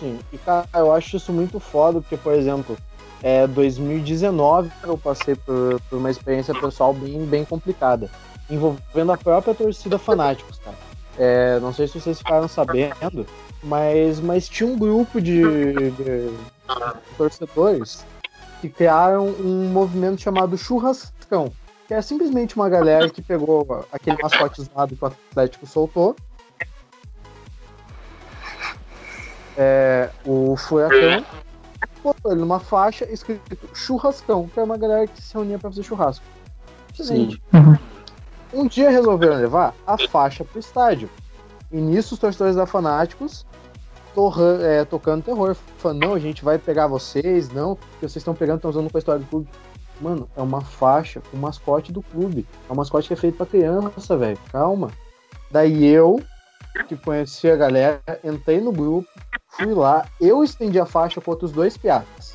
[0.00, 2.76] Sim, e cara, eu acho isso muito foda, porque, por exemplo,
[3.22, 8.10] é 2019 eu passei por, por uma experiência pessoal bem, bem complicada,
[8.48, 10.87] envolvendo a própria torcida Fanáticos, cara.
[11.18, 13.26] É, não sei se vocês ficaram sabendo,
[13.62, 15.42] mas, mas tinha um grupo de,
[15.90, 16.36] de
[17.16, 18.04] torcedores
[18.60, 21.52] que criaram um movimento chamado Churrascão,
[21.86, 26.14] que é simplesmente uma galera que pegou aquele mascote usado que o Atlético soltou
[29.58, 31.24] é, o Furacão,
[32.02, 35.82] botou ele numa faixa escrito churrascão, que é uma galera que se reunia para fazer
[35.82, 36.24] churrasco.
[36.94, 37.36] Sim.
[37.52, 37.76] Uhum.
[38.52, 41.10] Um dia resolveram levar a faixa pro estádio.
[41.70, 43.46] E nisso os torcedores da Fanáticos
[44.14, 48.34] torra, é, tocando terror, falando, não, a gente vai pegar vocês, não, porque vocês estão
[48.34, 49.48] pegando, estão usando com a história do clube.
[50.00, 52.44] Mano, é uma faixa o mascote do clube.
[52.68, 54.38] É um mascote que é feito pra criança, velho.
[54.50, 54.90] Calma.
[55.50, 56.20] Daí eu,
[56.88, 59.08] que conheci a galera, entrei no grupo,
[59.50, 62.34] fui lá, eu estendi a faixa com outros dois piatas.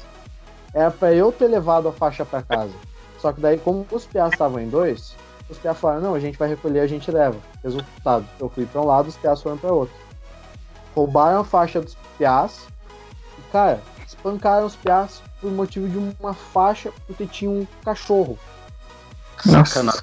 [0.73, 2.73] Era pra eu ter levado a faixa para casa.
[3.19, 5.15] Só que daí, como os piatas estavam em dois,
[5.49, 7.37] os piatas falaram, não, a gente vai recolher, a gente leva.
[7.63, 9.95] Resultado, eu fui para um lado, os piatas foram para outro.
[10.95, 12.67] Roubaram a faixa dos piatas
[13.37, 18.37] e, cara, espancaram os piatas por motivo de uma faixa porque tinha um cachorro.
[19.37, 20.01] Sacanagem.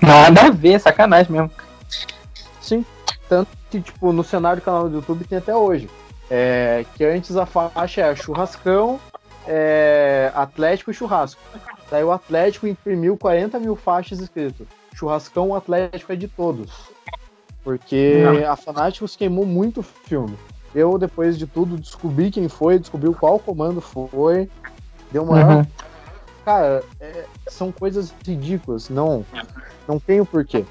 [0.00, 1.50] Nada a ver, sacanagem mesmo.
[2.60, 2.84] Sim,
[3.28, 5.90] tanto que, tipo, no cenário do canal do YouTube tem até hoje.
[6.30, 9.00] É, que antes a faixa era churrascão,
[9.46, 11.40] é, Atlético e churrasco.
[11.90, 14.66] Daí o Atlético imprimiu 40 mil faixas escrito
[15.00, 16.70] churrascão, o Atlético é de todos.
[17.64, 18.50] Porque Não.
[18.50, 20.36] a Fanáticos queimou muito filme.
[20.74, 24.48] Eu, depois de tudo, descobri quem foi, descobri qual comando foi.
[25.10, 25.56] Deu uma.
[25.56, 25.66] Uhum.
[26.44, 28.88] Cara, é, são coisas ridículas.
[28.88, 29.24] Não,
[29.88, 30.64] não tem o porquê.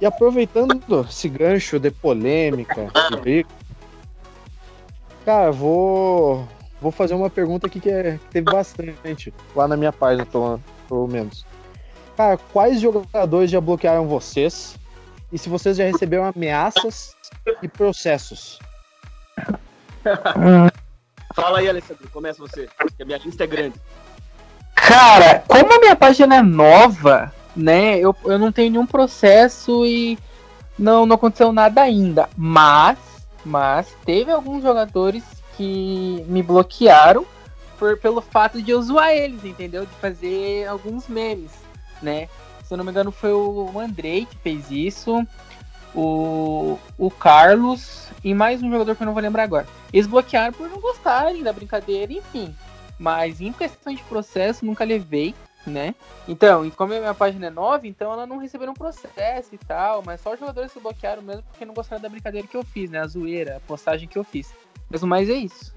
[0.00, 3.48] E aproveitando esse gancho de polêmica, de briga,
[5.24, 6.46] Cara, vou
[6.84, 10.60] vou fazer uma pergunta aqui que, é, que teve bastante lá na minha página, pelo,
[10.86, 11.46] pelo menos.
[12.14, 14.76] Cara, quais jogadores já bloquearam vocês?
[15.32, 17.16] E se vocês já receberam ameaças
[17.62, 18.58] e processos?
[21.34, 23.80] Fala aí, Alessandro, começa você, que a minha lista é grande.
[24.74, 30.18] Cara, como a minha página é nova, né, eu, eu não tenho nenhum processo e
[30.78, 32.28] não, não aconteceu nada ainda.
[32.36, 32.98] Mas
[33.44, 35.22] mas teve alguns jogadores
[35.56, 37.26] que me bloquearam
[37.78, 39.84] por, pelo fato de eu zoar eles, entendeu?
[39.84, 41.52] De fazer alguns memes,
[42.02, 42.28] né?
[42.64, 45.26] Se eu não me engano, foi o Andrei que fez isso,
[45.94, 49.66] o, o Carlos e mais um jogador que eu não vou lembrar agora.
[49.92, 52.54] Eles bloquearam por não gostarem da brincadeira, enfim.
[52.98, 55.34] Mas em questão de processo, nunca levei
[55.66, 55.94] né?
[56.28, 60.02] Então, como a minha página é nova, então ela não recebeu um processo e tal,
[60.04, 62.90] mas só os jogadores se bloquearam mesmo porque não gostaram da brincadeira que eu fiz,
[62.90, 63.00] né?
[63.00, 64.52] A zoeira, a postagem que eu fiz.
[64.94, 65.74] Mas mais é isso.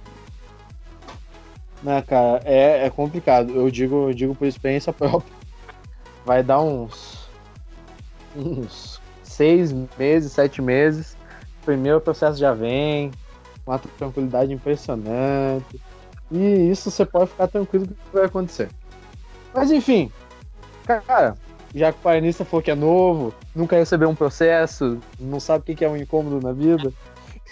[1.81, 3.51] Não, cara, é, é complicado.
[3.51, 5.33] Eu digo, eu digo por experiência própria.
[6.23, 7.27] Vai dar uns.
[8.35, 11.17] uns seis meses, sete meses.
[11.65, 13.09] Primeiro processo já vem.
[13.65, 15.81] Uma tranquilidade impressionante.
[16.31, 18.69] E isso você pode ficar tranquilo que vai acontecer.
[19.51, 20.11] Mas enfim,
[20.85, 21.35] cara,
[21.73, 25.75] já que o painista falou que é novo, nunca recebeu um processo, não sabe o
[25.75, 26.93] que é um incômodo na vida.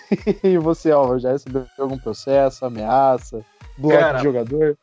[0.43, 3.43] e você, Álvaro, já recebeu algum processo, ameaça,
[3.77, 4.77] bloco cara, de jogador?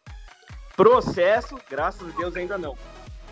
[0.77, 2.77] Processo, graças a Deus, ainda não.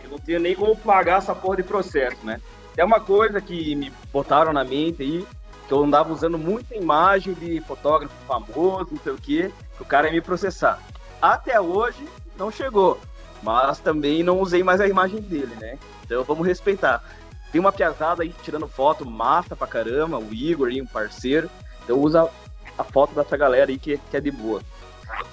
[0.05, 2.41] Eu não tenho nem como pagar essa porra de processo, né?
[2.77, 5.27] É uma coisa que me botaram na mente aí,
[5.67, 9.87] que eu andava usando muita imagem de fotógrafo famoso, não sei o quê, que o
[9.87, 10.79] cara ia me processar.
[11.21, 12.99] Até hoje, não chegou
[13.43, 15.79] mas também não usei mais a imagem dele, né?
[16.05, 17.03] Então vamos respeitar.
[17.51, 21.51] Tem uma piazada aí tirando foto massa pra caramba, o Igor aí, um parceiro.
[21.91, 22.31] Então usa
[22.79, 24.63] a foto dessa galera aí que, que é de boa.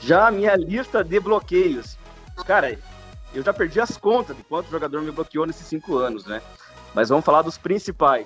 [0.01, 1.99] Já a minha lista de bloqueios.
[2.47, 2.75] Cara,
[3.31, 6.41] eu já perdi as contas de quanto jogador me bloqueou nesses cinco anos, né?
[6.95, 8.25] Mas vamos falar dos principais.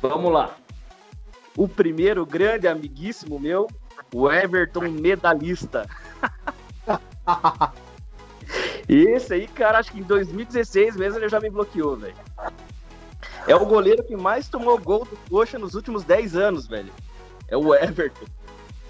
[0.00, 0.56] Vamos lá.
[1.54, 3.68] O primeiro grande amiguíssimo meu,
[4.14, 5.86] o Everton medalhista.
[8.88, 12.16] Esse aí, cara, acho que em 2016 mesmo ele já me bloqueou, velho.
[13.50, 16.92] É o goleiro que mais tomou gol do Coxa nos últimos 10 anos, velho.
[17.48, 18.24] É o Everton.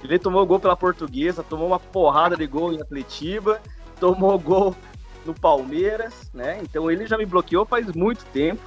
[0.04, 3.58] Ele tomou gol pela Portuguesa, tomou uma porrada de gol em Atletiba,
[3.98, 4.76] tomou gol
[5.24, 6.58] no Palmeiras, né?
[6.62, 8.60] Então ele já me bloqueou faz muito tempo.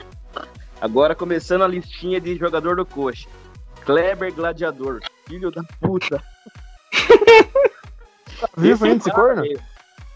[0.82, 3.30] Agora começando a listinha de jogador do Coxa.
[3.86, 6.24] Kleber Gladiador, filho da puta.
[8.58, 9.44] Vivo ainda esse corno?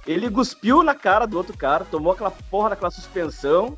[0.07, 3.77] Ele cuspiu na cara do outro cara, tomou aquela porra daquela suspensão.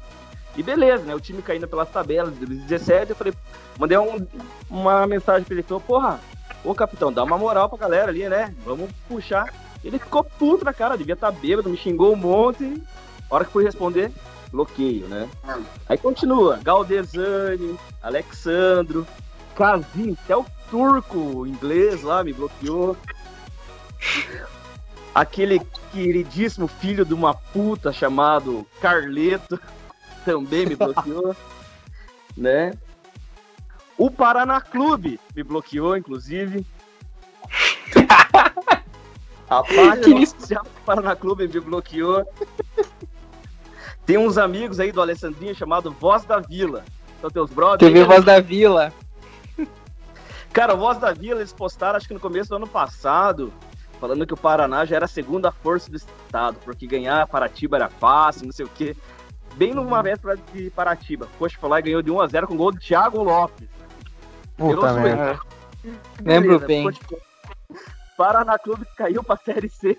[0.60, 1.16] E beleza, né?
[1.16, 3.12] O time caindo pelas tabelas de 2017.
[3.12, 3.34] Eu falei,
[3.78, 4.28] mandei um,
[4.70, 6.20] uma mensagem pra ele: falou, porra,
[6.66, 8.54] ô capitão, dá uma moral pra galera ali, né?
[8.66, 9.54] Vamos puxar.
[9.82, 12.84] Ele ficou puto na cara, devia estar tá bêbado, me xingou um monte.
[13.32, 14.12] A hora que fui responder,
[14.52, 15.30] bloqueio, né?
[15.88, 19.08] Aí continua, Galdesani, Alexandro,
[19.56, 22.98] Casim, até o turco inglês lá me bloqueou.
[25.16, 25.62] Aquele
[25.94, 29.58] queridíssimo filho de uma puta chamado Carleto
[30.30, 31.36] também me bloqueou,
[32.38, 32.74] né?
[33.98, 36.66] O Paraná Clube me bloqueou, inclusive.
[39.50, 42.24] A página oficial do Paraná Clube me bloqueou.
[44.06, 46.86] Tem uns amigos aí do Alessandrinho chamado Voz da Vila.
[47.20, 47.92] São teus brothers.
[47.92, 48.94] TV Voz da Vila.
[50.54, 53.52] Cara, o Voz da Vila eles postaram acho que no começo do ano passado,
[54.00, 57.90] falando que o Paraná já era a segunda força do estado, porque ganhar Paratiba era
[57.90, 58.96] fácil, não sei o quê.
[59.56, 61.28] Bem numa véspera de Paratiba.
[61.38, 63.68] Coxa foi lá e ganhou de 1x0 com gol do Thiago Lopes.
[64.58, 65.40] Puta merda.
[66.24, 66.90] Lembro bem.
[68.18, 69.98] Paraná Clube caiu pra Série C.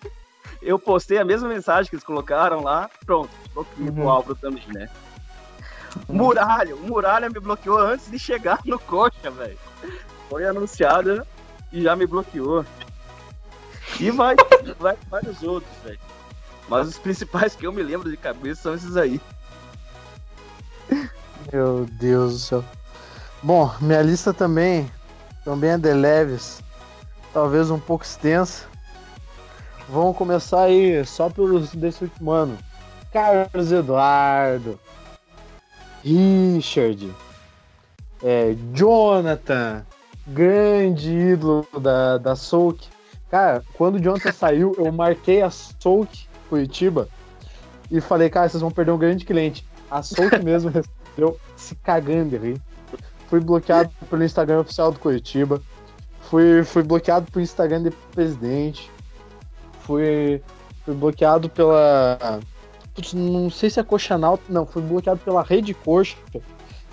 [0.60, 2.90] Eu postei a mesma mensagem que eles colocaram lá.
[3.06, 3.94] Pronto, bloqueei uhum.
[3.94, 4.88] pro Álvaro também, né?
[6.08, 9.58] Muralha, o Muralha me bloqueou antes de chegar no coxa, velho.
[10.28, 11.26] Foi anunciada
[11.72, 12.64] e já me bloqueou.
[13.98, 14.36] E vai,
[14.78, 15.98] vai vários outros, velho.
[16.68, 19.20] Mas os principais que eu me lembro de cabeça são esses aí.
[21.52, 22.64] Meu Deus do céu.
[23.42, 24.90] Bom, minha lista também,
[25.44, 26.62] também é de leves
[27.32, 28.64] talvez um pouco extensa.
[29.88, 32.56] Vamos começar aí só pelos desse último ano.
[33.12, 34.78] Carlos Eduardo,
[36.04, 37.12] Richard,
[38.22, 39.84] é, Jonathan,
[40.28, 42.88] grande ídolo da, da Souk.
[43.28, 47.08] Cara, quando o Jonathan saiu, eu marquei a Souk Curitiba
[47.90, 49.66] e falei, cara, vocês vão perder um grande cliente.
[49.90, 52.60] A Souk mesmo recebeu se cagando ali.
[53.28, 55.60] Fui bloqueado pelo Instagram oficial do Curitiba.
[56.22, 58.90] Fui, fui bloqueado pro Instagram do presidente.
[59.80, 60.42] Fui,
[60.84, 62.40] fui bloqueado pela.
[62.94, 64.44] Putz, não sei se é Coxa Nauta.
[64.48, 66.16] Não, fui bloqueado pela Rede Coxa.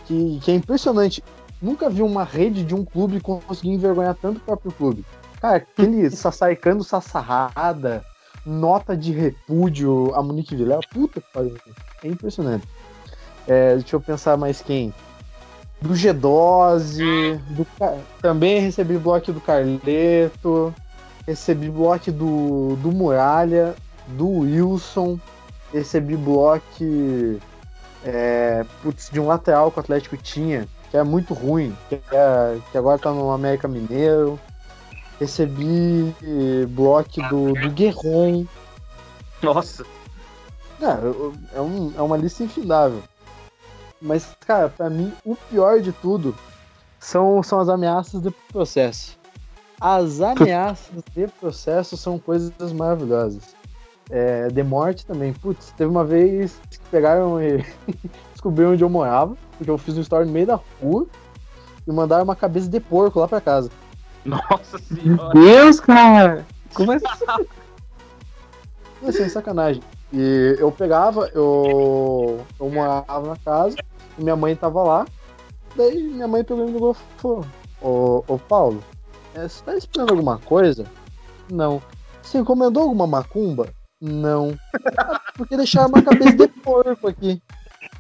[0.05, 1.23] Que, que é impressionante.
[1.61, 5.05] Nunca vi uma rede de um clube conseguir envergonhar tanto o próprio clube.
[5.41, 8.05] Cara, aquele Sassaicando Sassarrada,
[8.45, 10.81] nota de repúdio a Monique Vilela.
[10.91, 11.55] Puta que pariu.
[12.03, 12.67] É impressionante.
[13.47, 14.93] É, deixa eu pensar mais quem
[15.81, 17.67] do G12, do,
[18.21, 20.73] também recebi bloco do Carleto,
[21.25, 23.75] recebi bloco do, do Muralha,
[24.07, 25.19] do Wilson,
[25.71, 26.63] recebi bloco
[28.03, 32.57] é, putz, de um lateral que o Atlético tinha, que é muito ruim, que, é,
[32.71, 34.39] que agora tá no América Mineiro.
[35.19, 36.15] Recebi
[36.69, 38.45] bloco do, do Guerron.
[39.41, 39.83] Nossa!
[40.79, 43.01] É, é, um, é uma lista infindável.
[44.01, 46.35] Mas, cara, para mim, o pior de tudo
[46.99, 49.17] são, são as ameaças de processo.
[49.79, 53.55] As ameaças de processo são coisas maravilhosas.
[54.09, 55.33] É, de morte também.
[55.33, 57.65] Putz, teve uma vez que pegaram e
[58.31, 61.05] descobriram onde eu morava, porque eu fiz um story no meio da rua
[61.85, 63.69] e mandaram uma cabeça de porco lá pra casa.
[64.23, 65.33] Nossa senhora!
[65.33, 66.45] Meu Deus, cara!
[66.73, 67.47] Como é isso?
[69.03, 69.81] É sem sacanagem.
[70.11, 73.75] E eu pegava, eu, eu morava na casa,
[74.17, 75.05] minha mãe tava lá,
[75.75, 77.45] daí minha mãe pegou e me ligou e falou,
[77.81, 78.81] ô, ô Paulo,
[79.35, 80.85] é, você tá esperando alguma coisa?
[81.49, 81.81] Não.
[82.21, 83.69] Você encomendou alguma macumba?
[83.99, 84.57] Não.
[85.35, 87.41] Porque deixaram uma cabeça de porco aqui.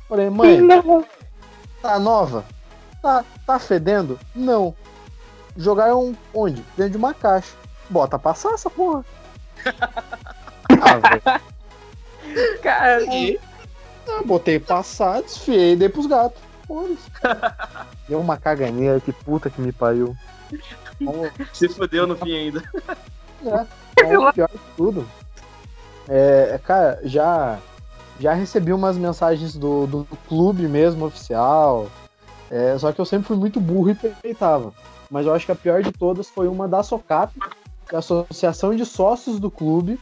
[0.07, 1.05] Falei, mãe, não.
[1.81, 2.45] tá nova?
[3.01, 4.19] Tá, tá fedendo?
[4.33, 4.73] Não.
[5.55, 6.63] Jogaram onde?
[6.75, 7.55] Dentro de uma caixa.
[7.89, 9.03] Bota passar essa porra.
[10.81, 11.41] ah,
[12.61, 13.03] Cara.
[13.03, 13.39] E...
[14.09, 16.41] Ah, botei passar, desfiei e dei pros gatos.
[18.07, 20.15] Deu uma caganeira, que puta que me pariu.
[21.53, 22.63] Se fudeu no fim ainda.
[23.45, 25.07] É, é o pior de tudo.
[26.07, 27.59] É, cara, já,
[28.19, 31.89] já recebi umas mensagens do, do, do clube mesmo, oficial.
[32.49, 34.73] É, só que eu sempre fui muito burro e peitava.
[35.09, 37.33] Mas eu acho que a pior de todas foi uma da SOCAP,
[37.87, 39.99] que é a Associação de Sócios do Clube,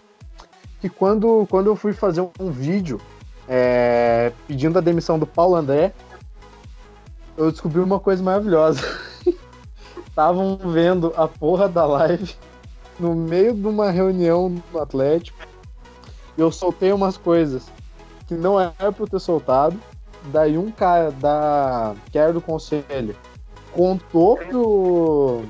[0.86, 3.02] que quando, quando eu fui fazer um vídeo
[3.48, 5.92] é, pedindo a demissão do Paulo André,
[7.36, 8.82] eu descobri uma coisa maravilhosa.
[10.08, 12.36] Estavam vendo a porra da live
[13.00, 15.40] no meio de uma reunião do Atlético.
[16.38, 17.64] E eu soltei umas coisas
[18.28, 19.76] que não era pra eu ter soltado.
[20.26, 23.16] Daí um cara da, que era do conselho
[23.72, 25.44] contou pro,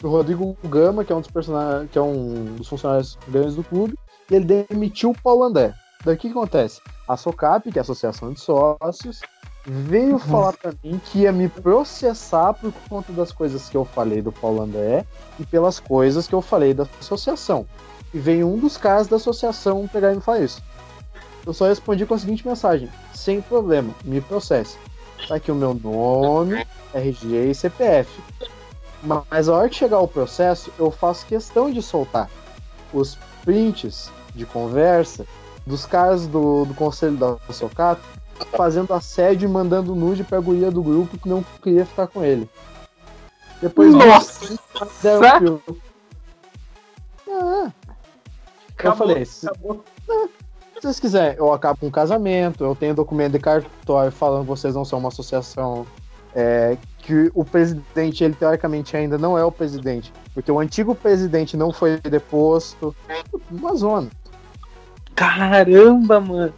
[0.00, 3.64] pro Rodrigo Gama, que é um dos personagens, que é um dos funcionários grandes do
[3.64, 3.96] clube,
[4.30, 5.74] e ele demitiu o Paulo André.
[6.04, 6.80] Daí o que acontece?
[7.06, 9.20] A SOCAP, que é a Associação de Sócios,
[9.66, 14.22] veio falar para mim que ia me processar por conta das coisas que eu falei
[14.22, 15.04] do Paulo André
[15.38, 17.66] e pelas coisas que eu falei da associação.
[18.14, 20.62] E veio um dos caras da associação pegar e me falar isso.
[21.46, 24.78] Eu só respondi com a seguinte mensagem: sem problema, me processe.
[25.28, 28.10] Tá aqui o meu nome, RG e CPF.
[29.02, 32.30] Mas a hora que chegar o processo, eu faço questão de soltar
[32.92, 34.10] os prints
[34.40, 35.26] de conversa
[35.66, 38.02] dos caras do, do conselho da Socato
[38.56, 42.48] fazendo assédio e mandando nude pra guria do grupo que não queria ficar com ele.
[43.60, 44.58] Depois Nossa!
[45.02, 45.60] deram
[47.32, 47.72] ah,
[48.82, 49.84] eu falei, se, acabou.
[50.06, 54.48] se vocês quiserem, eu acabo com um casamento, eu tenho documento de cartório falando que
[54.48, 55.86] vocês não são uma associação.
[56.34, 61.56] É, que o presidente, ele teoricamente ainda não é o presidente, porque o antigo presidente
[61.56, 62.94] não foi deposto.
[63.50, 64.08] Uma zona.
[65.20, 66.54] Caramba, mano.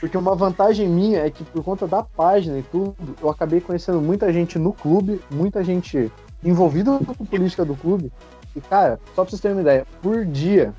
[0.00, 4.00] Porque uma vantagem minha é que por conta da página e tudo, eu acabei conhecendo
[4.00, 6.10] muita gente no clube, muita gente
[6.42, 8.12] envolvida com política do clube.
[8.56, 10.74] E, cara, só pra vocês terem uma ideia, por dia,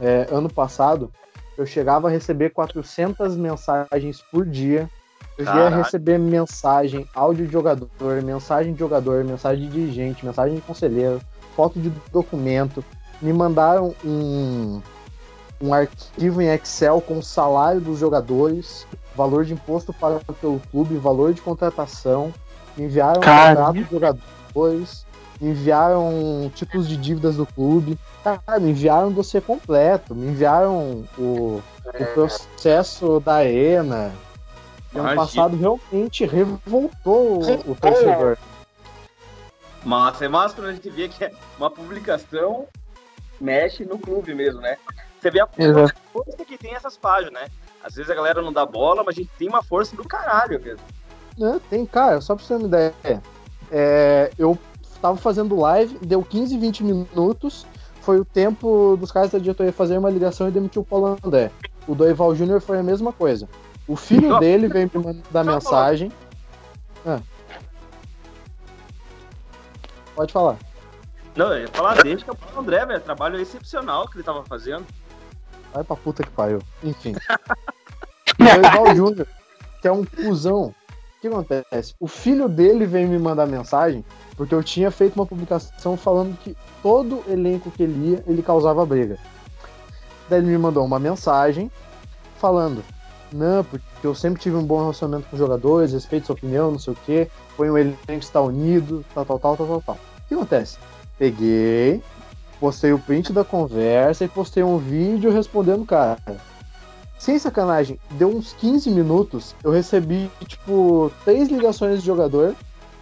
[0.00, 1.12] é, ano passado,
[1.56, 4.90] eu chegava a receber 400 mensagens por dia.
[5.38, 10.62] Eu ia receber mensagem, áudio de jogador, mensagem de jogador, mensagem de dirigente, mensagem de
[10.62, 11.20] conselheiro,
[11.54, 12.84] foto de documento.
[13.22, 14.82] Me mandaram um,
[15.60, 20.96] um arquivo em Excel com o salário dos jogadores, valor de imposto pago pelo clube,
[20.96, 22.32] valor de contratação.
[22.76, 23.56] Me enviaram Caralho.
[23.56, 25.06] contrato de jogadores,
[25.40, 27.98] me enviaram tipos de dívidas do clube.
[28.22, 34.12] Cara, me enviaram um dossiê completo, me enviaram o, o processo da ENA.
[34.94, 38.38] E ano passado realmente revoltou o, o torcedor.
[39.84, 42.66] Massa, é massa quando a gente vê que é uma publicação
[43.40, 44.76] mexe no clube mesmo, né?
[45.20, 45.94] Você vê a Exato.
[46.12, 47.48] força que tem essas páginas, né?
[47.82, 50.60] Às vezes a galera não dá bola, mas a gente tem uma força do caralho
[50.60, 50.80] mesmo.
[51.36, 53.22] Né, tem, cara, só pra você ter uma ideia.
[53.70, 54.58] é, eu
[55.00, 57.66] tava fazendo live, deu 15, 20 minutos.
[58.00, 61.50] Foi o tempo dos caras da diretoria fazer uma ligação e demitir o Paulo André.
[61.86, 63.48] O Doival Júnior foi a mesma coisa.
[63.86, 64.40] O filho Não.
[64.40, 66.10] dele veio me mandar Não, mensagem.
[67.06, 67.20] Ah.
[70.14, 70.56] Pode falar.
[71.36, 73.00] Não, eu ia falar dele que é o Paulo André, velho.
[73.00, 74.84] Trabalho excepcional que ele tava fazendo.
[75.72, 76.60] Vai pra puta que pariu.
[76.82, 77.14] Enfim.
[78.38, 79.26] o Dorival Júnior,
[79.80, 80.74] que é um cuzão.
[81.18, 81.94] O que acontece?
[81.98, 84.04] O filho dele veio me mandar mensagem
[84.36, 88.86] porque eu tinha feito uma publicação falando que todo elenco que ele ia, ele causava
[88.86, 89.18] briga.
[90.28, 91.70] Daí ele me mandou uma mensagem
[92.38, 92.84] falando:
[93.32, 96.78] Não, porque eu sempre tive um bom relacionamento com os jogadores, respeito sua opinião, não
[96.78, 97.28] sei o quê.
[97.56, 99.94] Foi um elenco que está unido, tal, tal, tal, tal, tal, tal.
[99.94, 100.78] O que acontece?
[101.18, 102.00] Peguei,
[102.60, 106.18] postei o print da conversa e postei um vídeo respondendo o cara.
[107.18, 112.54] Sem sacanagem, deu uns 15 minutos, eu recebi, tipo, três ligações de jogador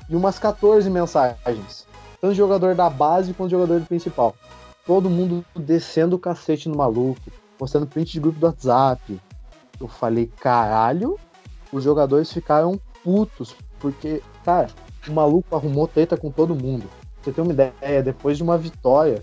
[0.09, 1.87] e umas 14 mensagens.
[2.21, 4.35] Tanto jogador da base quanto jogador do principal.
[4.87, 7.21] Todo mundo descendo o cacete no maluco,
[7.59, 9.21] postando print de grupo do WhatsApp.
[9.79, 11.19] Eu falei, caralho,
[11.71, 14.69] os jogadores ficaram putos, porque, cara,
[15.07, 16.89] o maluco arrumou treta com todo mundo.
[17.23, 19.23] Pra você ter uma ideia, depois de uma vitória,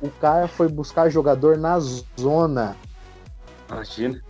[0.00, 1.78] o cara foi buscar jogador na
[2.18, 2.76] zona.
[3.68, 4.20] Imagina.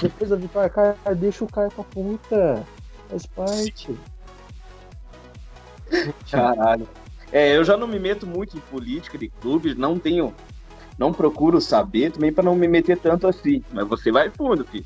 [0.00, 2.64] Depois da vitória, cara, deixa o cara pra puta.
[3.08, 3.98] Faz parte.
[6.30, 6.88] Caralho.
[7.32, 10.34] É, eu já não me meto muito em política de clubes, não tenho.
[10.98, 13.64] Não procuro saber também pra não me meter tanto assim.
[13.72, 14.84] Mas você vai fundo, filho.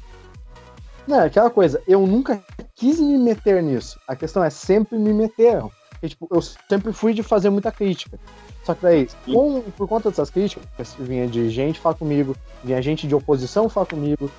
[1.07, 2.42] Não, é aquela coisa, eu nunca
[2.74, 3.99] quis me meter nisso.
[4.09, 5.70] A questão é sempre me meteram.
[5.90, 8.18] Porque, tipo, eu sempre fui de fazer muita crítica.
[8.64, 10.64] Só que daí, com- por conta dessas críticas,
[10.98, 14.30] vinha de gente falar comigo, vinha gente de oposição falar comigo,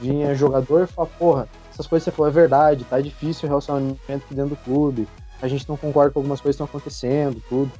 [0.00, 4.00] vinha jogador falar, porra, essas coisas que você falou é verdade, tá difícil o relacionamento
[4.12, 5.06] aqui dentro do clube,
[5.42, 7.70] a gente não concorda com algumas coisas que estão acontecendo, tudo.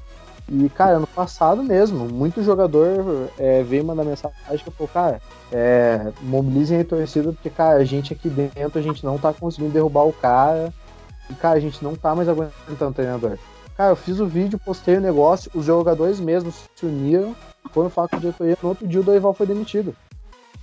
[0.48, 6.12] E, cara, ano passado mesmo, muito jogador é, veio mandar mensagem que falei, cara, é,
[6.22, 10.04] mobilizem a torcida, porque, cara, a gente aqui dentro, a gente não tá conseguindo derrubar
[10.04, 10.72] o cara.
[11.28, 13.36] E, cara, a gente não tá mais aguentando o treinador.
[13.76, 17.36] Cara, eu fiz o vídeo, postei o negócio, os jogadores mesmos se uniram,
[17.72, 19.94] foram falar com a diretoria, no outro dia o Dorival foi demitido.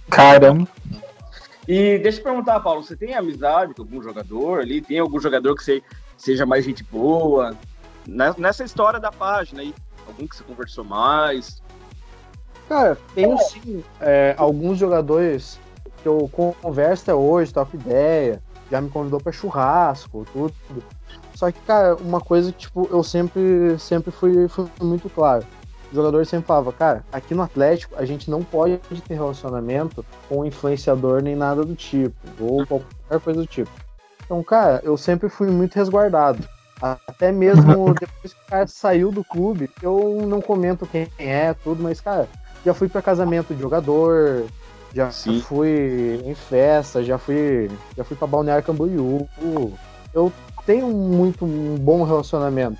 [0.09, 0.67] Caramba.
[1.67, 4.81] E deixa eu perguntar, Paulo, você tem amizade com algum jogador ali?
[4.81, 5.81] Tem algum jogador que você,
[6.17, 7.55] seja mais gente boa?
[8.07, 9.73] Ne- Nessa história da página aí,
[10.07, 11.61] algum que você conversou mais?
[12.67, 15.59] Cara, tenho sim é, alguns jogadores
[16.01, 16.29] que eu
[16.61, 18.41] converso até hoje, troco ideia,
[18.71, 20.53] já me convidou pra churrasco, tudo.
[21.35, 25.45] Só que, cara, uma coisa que, tipo, eu sempre, sempre fui, fui muito claro.
[25.91, 30.45] o jogador sempre falava, cara, aqui no Atlético a gente não pode ter relacionamento com
[30.45, 33.69] influenciador nem nada do tipo, ou qualquer coisa do tipo.
[34.25, 36.47] Então, cara, eu sempre fui muito resguardado.
[36.81, 41.81] Até mesmo depois que o cara saiu do clube, eu não comento quem é, tudo,
[41.81, 42.27] mas, cara,
[42.65, 44.45] já fui para casamento de jogador,
[44.93, 45.41] já Sim.
[45.41, 49.27] fui em festa, já fui, já fui para Balneário Camboriú.
[50.13, 50.31] Eu
[50.65, 52.79] tenho muito um bom relacionamento.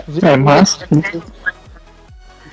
[0.00, 0.78] Inclusive, é, mas...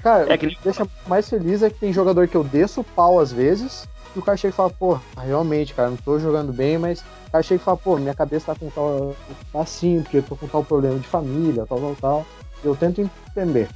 [0.02, 0.48] Cara, é que...
[0.48, 3.88] o que deixa mais feliz é que tem jogador que eu desço pau às vezes,
[4.16, 7.32] e o cara chega e fala, pô, realmente, cara, não tô jogando bem, mas o
[7.32, 9.16] cara chega e fala, pô, minha cabeça tá com tal.
[9.52, 12.26] tá assim, porque eu tô com tal problema de família, tal, tal, tal.
[12.64, 13.70] Eu tento entender.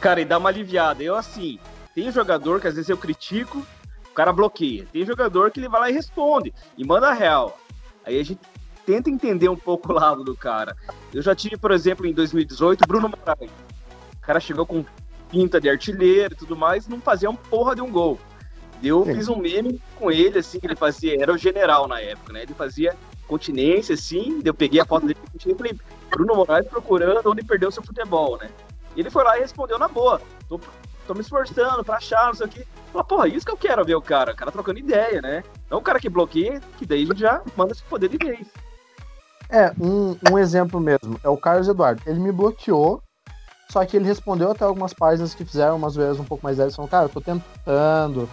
[0.00, 1.02] Cara, e dá uma aliviada.
[1.02, 1.58] Eu, assim,
[1.94, 3.64] tem jogador que às vezes eu critico,
[4.10, 4.86] o cara bloqueia.
[4.92, 7.56] Tem jogador que ele vai lá e responde, e manda real.
[8.04, 8.40] Aí a gente
[8.90, 10.76] tenta entender um pouco o lado do cara.
[11.14, 13.50] Eu já tive, por exemplo, em 2018, Bruno Moraes.
[14.16, 14.84] O cara chegou com
[15.30, 18.18] pinta de artilheiro e tudo mais, não fazia uma porra de um gol.
[18.82, 19.14] Eu Sim.
[19.14, 22.42] fiz um meme com ele, assim, que ele fazia, era o general na época, né?
[22.42, 22.96] Ele fazia
[23.28, 25.78] continência, assim, eu peguei a foto dele e falei,
[26.10, 28.50] Bruno Moraes procurando onde perdeu seu futebol, né?
[28.96, 30.20] E ele foi lá e respondeu na boa.
[30.48, 30.58] Tô,
[31.06, 32.66] tô me esforçando pra achar, não sei o quê.
[32.92, 35.44] Falei, porra, isso que eu quero ver o cara, o cara trocando ideia, né?
[35.70, 38.48] Não o cara que bloqueia, que daí já manda se poder de vez.
[39.50, 42.02] É, um, um exemplo mesmo, é o Carlos Eduardo.
[42.06, 43.02] Ele me bloqueou,
[43.68, 46.74] só que ele respondeu até algumas páginas que fizeram umas vezes um pouco mais velhas,
[46.74, 48.28] falando, cara, eu tô tentando,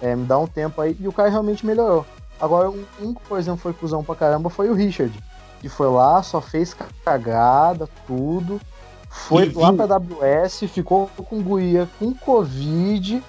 [0.00, 2.06] é, me dá um tempo aí, e o cara realmente melhorou.
[2.40, 5.12] Agora, um, um que, por exemplo, foi cuzão pra caramba foi o Richard,
[5.60, 8.60] que foi lá, só fez cagada, tudo,
[9.08, 13.22] foi e lá pra WS, ficou com guia com Covid,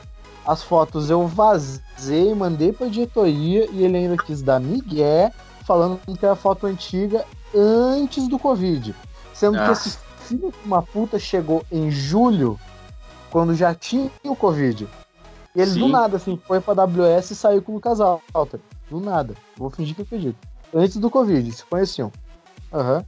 [0.46, 5.32] as fotos eu vazei, mandei pra diretoria, e ele ainda quis dar migué,
[5.66, 8.96] falando que era foto antiga antes do Covid.
[9.34, 9.66] Sendo ah.
[9.66, 12.60] que esse filho de uma puta chegou em julho,
[13.30, 14.88] quando já tinha o Covid.
[15.56, 15.80] E ele Sim.
[15.80, 18.60] do nada, assim, foi pra WS e saiu com o Lucas Alter.
[18.90, 19.36] Do nada.
[19.58, 20.38] Vou fingir que acredito.
[20.74, 22.12] Antes do Covid, se conheciam.
[22.74, 22.98] Aham.
[22.98, 23.06] Uhum.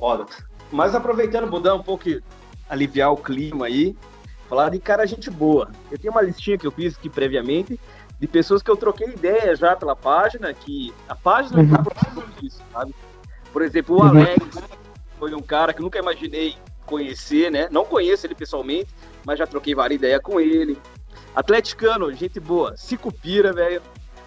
[0.00, 0.26] Olha,
[0.70, 2.04] mas aproveitando, mudar um pouco,
[2.70, 3.96] aliviar o clima aí,
[4.48, 5.70] falar de cara gente boa.
[5.90, 7.78] Eu tenho uma listinha que eu fiz aqui previamente
[8.18, 11.70] de pessoas que eu troquei ideia já pela página, que a página uhum.
[11.70, 12.94] tá disso, sabe?
[13.52, 14.08] Por exemplo, o uhum.
[14.08, 14.46] Alex,
[15.18, 17.68] foi um cara que nunca imaginei conhecer, né?
[17.70, 18.88] Não conheço ele pessoalmente,
[19.24, 20.78] mas já troquei várias ideias com ele.
[21.34, 22.76] Atleticano, gente boa.
[22.76, 23.82] Cicupira, velho.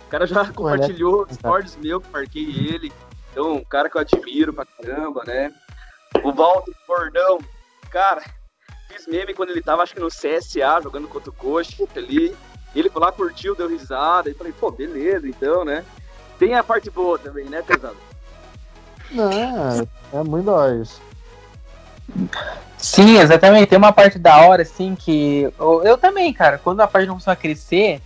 [0.06, 2.92] O cara já compartilhou stories meu que marquei ele.
[3.32, 5.54] Então, um cara que eu admiro pra caramba, né?
[6.24, 7.40] O Walter Bordão,
[7.90, 8.22] cara,
[8.90, 12.36] fiz meme quando ele tava, acho que no CSA, jogando contra o Coxa ali.
[12.76, 14.30] Ele foi lá, curtiu, deu risada.
[14.30, 15.84] E falei, pô, beleza, então, né?
[16.40, 17.98] Tem a parte boa também, né, pesado?
[19.12, 21.02] Não, é muito da hora isso.
[22.78, 23.68] Sim, exatamente.
[23.68, 25.52] Tem uma parte da hora, assim, que.
[25.60, 28.02] Eu, eu também, cara, quando a página começou a crescer,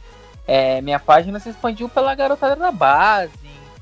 [0.47, 3.31] é, minha página se expandiu pela garotada da base.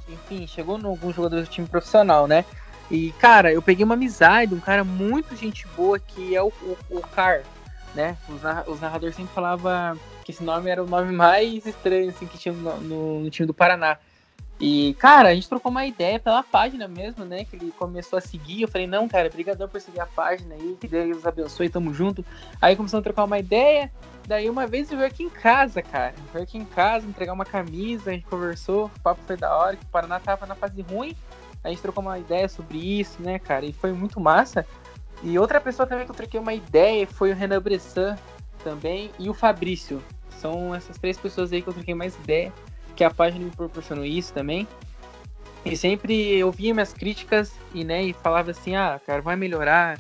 [0.08, 2.46] Enfim, chegou em alguns jogadores do time profissional, né?
[2.92, 6.78] E, cara, eu peguei uma amizade, um cara muito gente boa que é o, o,
[6.92, 7.42] o Car,
[7.96, 8.18] né?
[8.30, 12.26] Os, narra os narradores sempre falavam que esse nome era o nome mais estranho, assim,
[12.26, 13.98] que tinha no, no, time do Paraná.
[14.60, 17.44] E, cara, a gente trocou uma ideia pela página mesmo, né?
[17.44, 18.62] Que ele começou a seguir.
[18.62, 22.24] Eu falei, não, cara, brigadão por seguir a página aí, que Deus abençoe, tamo junto.
[22.62, 23.92] Aí começamos a trocar uma ideia.
[24.26, 26.14] Daí uma vez ele veio aqui em casa, cara.
[26.32, 29.76] Veio aqui em casa, entregar uma camisa, a gente conversou, o papo foi da hora,
[29.76, 31.16] que o Paraná tava na fase ruim.
[31.64, 33.66] A gente trocou uma ideia sobre isso, né, cara?
[33.66, 34.66] E foi muito massa.
[35.24, 38.18] E outra pessoa também que eu troquei uma ideia foi o Renan Bressan
[38.64, 40.02] também e o Fabrício.
[40.44, 42.52] São essas três pessoas aí que eu troquei mais ideia
[42.96, 44.68] que a página me proporcionou isso também.
[45.66, 49.98] E sempre eu via minhas críticas e, né, e falava assim, ah, cara, vai melhorar.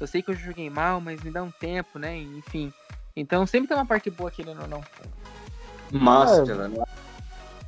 [0.00, 2.18] Eu sei que eu joguei mal, mas me dá um tempo, né?
[2.18, 2.72] Enfim.
[3.14, 4.84] Então sempre tem uma parte boa aqui, né, não, não.
[5.92, 6.84] Massa, é, né?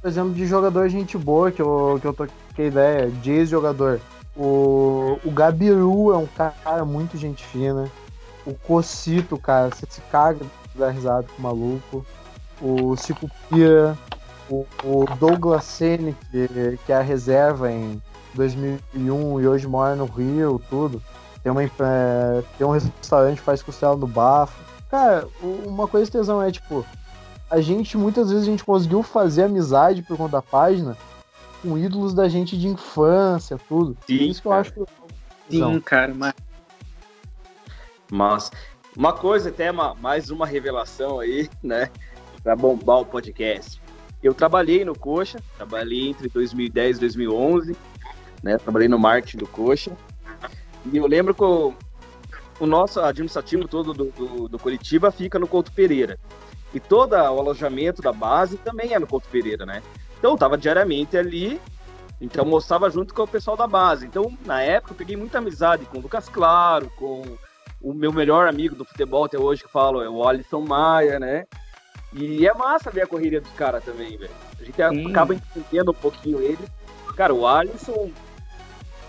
[0.00, 4.00] Por exemplo, de jogador gente boa, que eu, que eu toquei ideia, de ex-jogador.
[4.36, 7.88] O, o Gabiru é um cara muito gente fina.
[8.44, 12.04] O Cocito, cara, você se caga da risada com o maluco.
[12.60, 13.30] O Cico
[14.48, 18.00] o, o Douglas Sene, que, que é a reserva em
[18.34, 21.02] 2001 e hoje mora no Rio, tudo.
[21.42, 24.58] Tem, uma, é, tem um restaurante que faz costela no bafo.
[24.90, 26.84] Cara, uma coisa tesão é, tipo,
[27.50, 30.96] a gente, muitas vezes, a gente conseguiu fazer amizade por conta da página
[31.62, 33.96] com ídolos da gente de infância, tudo.
[34.06, 34.84] Sim, Isso que eu acho que...
[35.50, 36.34] Sim, cara, mas...
[38.10, 38.50] Mas,
[38.96, 41.90] uma coisa, até uma, mais uma revelação aí, né?
[42.46, 43.82] Pra bombar o podcast.
[44.22, 47.76] Eu trabalhei no Coxa, trabalhei entre 2010 e 2011,
[48.40, 48.56] né?
[48.56, 49.90] Trabalhei no marketing do Coxa.
[50.92, 51.74] E eu lembro que eu,
[52.60, 56.20] o nosso administrativo todo do, do, do Curitiba fica no Couto Pereira.
[56.72, 59.82] E todo o alojamento da base também é no Couto Pereira, né?
[60.16, 61.60] Então eu tava diariamente ali,
[62.20, 64.06] então almoçava junto com o pessoal da base.
[64.06, 67.24] Então, na época, eu peguei muita amizade com o Lucas Claro, com
[67.82, 71.44] o meu melhor amigo do futebol até hoje que falo, é o Alisson Maia, né?
[72.16, 74.30] E é massa ver a correria dos caras também, velho.
[74.58, 75.10] A gente Sim.
[75.10, 76.58] acaba entendendo um pouquinho ele.
[77.14, 78.10] Cara, o Alisson,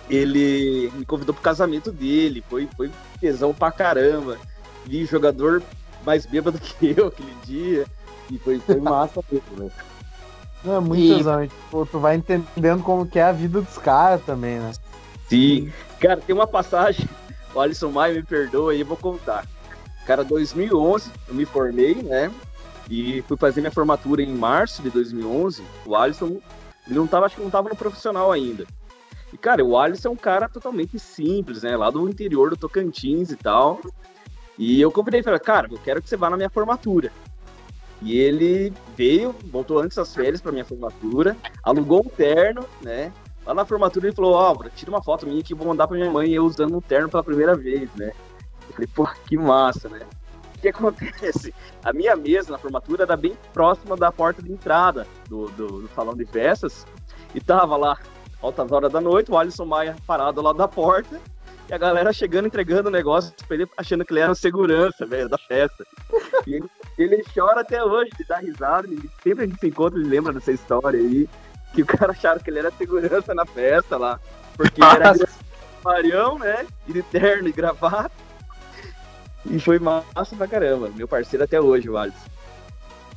[0.09, 4.37] ele me convidou pro casamento dele, foi, foi tesão pra caramba.
[4.85, 5.63] Vi jogador
[6.05, 7.85] mais bêbado que eu aquele dia.
[8.29, 9.71] E foi, foi massa mesmo, velho.
[10.65, 11.17] É muito e...
[11.17, 11.47] tesão.
[11.47, 14.73] Tipo, tu vai entendendo como que é a vida dos caras também, né?
[15.29, 15.71] Sim.
[15.99, 17.07] Cara, tem uma passagem,
[17.53, 19.45] o Alisson Maia me perdoa aí, eu vou contar.
[20.05, 22.31] Cara, 2011, eu me formei, né?
[22.89, 25.63] E fui fazer minha formatura em março de 2011.
[25.85, 26.39] O Alisson,
[26.85, 28.65] ele não tava, acho que não tava no profissional ainda.
[29.31, 31.75] E, cara, o Alisson é um cara totalmente simples, né?
[31.75, 33.81] Lá do interior do Tocantins e tal.
[34.57, 37.11] E eu convidei, falei, cara, eu quero que você vá na minha formatura.
[38.01, 43.11] E ele veio, voltou antes das férias para minha formatura, alugou um terno, né?
[43.45, 45.97] Lá na formatura ele falou, ó, tira uma foto minha que eu vou mandar para
[45.97, 48.11] minha mãe eu usando um terno pela primeira vez, né?
[48.67, 50.01] Eu falei, pô, que massa, né?
[50.57, 51.53] O que acontece?
[51.83, 55.89] A minha mesa na formatura era bem próxima da porta de entrada do, do, do
[55.89, 56.85] salão de festas.
[57.35, 57.97] E tava lá,
[58.41, 61.21] altas horas da noite, o Alisson Maia parado lá da porta.
[61.69, 65.37] E a galera chegando, entregando o negócio ele, achando que ele era segurança, velho, da
[65.37, 65.85] festa.
[66.47, 68.87] E ele, ele, chora até hoje, de dar risada.
[68.87, 71.29] Ele, sempre a gente se encontra, ele lembra dessa história aí.
[71.73, 74.19] Que o cara acharam que ele era segurança na festa lá.
[74.55, 75.13] Porque ele era
[75.83, 76.65] Marião, né?
[76.87, 78.26] E de terno e gravata.
[79.49, 80.89] E foi massa pra caramba.
[80.95, 82.17] Meu parceiro até hoje, o Alisson.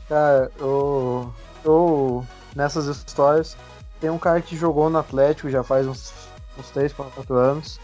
[0.09, 1.33] Cara, eu,
[1.65, 2.27] eu.
[2.55, 3.57] Nessas histórias,
[4.01, 6.13] tem um cara que jogou no Atlético já faz uns,
[6.59, 7.79] uns 3, 4 anos.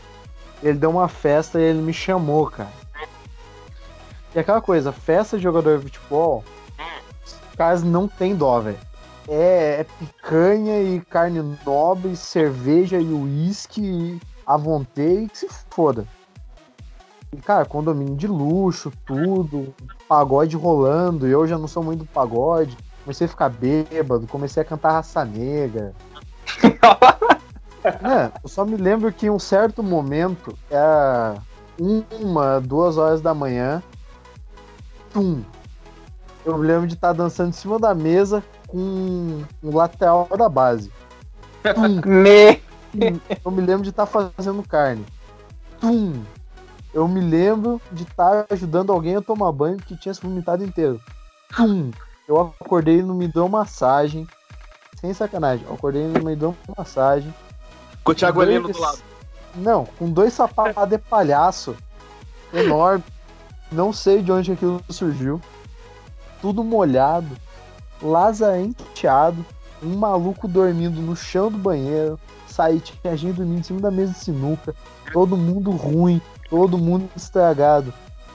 [0.62, 2.70] Ele deu uma festa e ele me chamou, cara.
[4.34, 6.44] E aquela coisa, festa de jogador de futebol,
[7.24, 8.78] os caras não tem dó, velho.
[9.28, 16.06] É, é, picanha e carne nobre, cerveja e uísque à vontade, que se foda.
[17.36, 19.74] E, cara, condomínio de luxo, tudo,
[20.08, 21.26] pagode rolando.
[21.26, 22.76] Eu já não sou muito do pagode.
[23.04, 25.92] Comecei a ficar bêbado, comecei a cantar raça negra.
[27.84, 31.36] é, eu só me lembro que em um certo momento, era
[31.78, 33.82] uma, duas horas da manhã,
[35.12, 35.42] tum.
[36.44, 40.90] Eu me lembro de estar dançando em cima da mesa com um lateral da base.
[41.74, 42.00] Tum.
[42.08, 42.62] Me...
[43.44, 45.04] Eu me lembro de estar fazendo carne.
[45.78, 46.22] Tum
[46.96, 50.98] eu me lembro de estar ajudando alguém a tomar banho que tinha se vomitado inteiro.
[51.54, 51.90] Pum!
[52.26, 54.26] Eu acordei no me deu massagem.
[54.98, 57.32] Sem sacanagem, eu acordei no me deu massagem.
[58.02, 58.98] Com o Thiago Heleno do lado.
[59.56, 61.76] Não, com dois sapatos de palhaço
[62.50, 63.04] enorme.
[63.70, 65.38] Não sei de onde aquilo surgiu.
[66.40, 67.36] Tudo molhado,
[68.00, 69.44] lazarenteado,
[69.82, 72.18] um maluco dormindo no chão do banheiro,
[72.48, 74.74] saí, tinha gente dormindo em cima da mesa de sinuca,
[75.12, 77.92] todo mundo ruim, todo mundo estragado.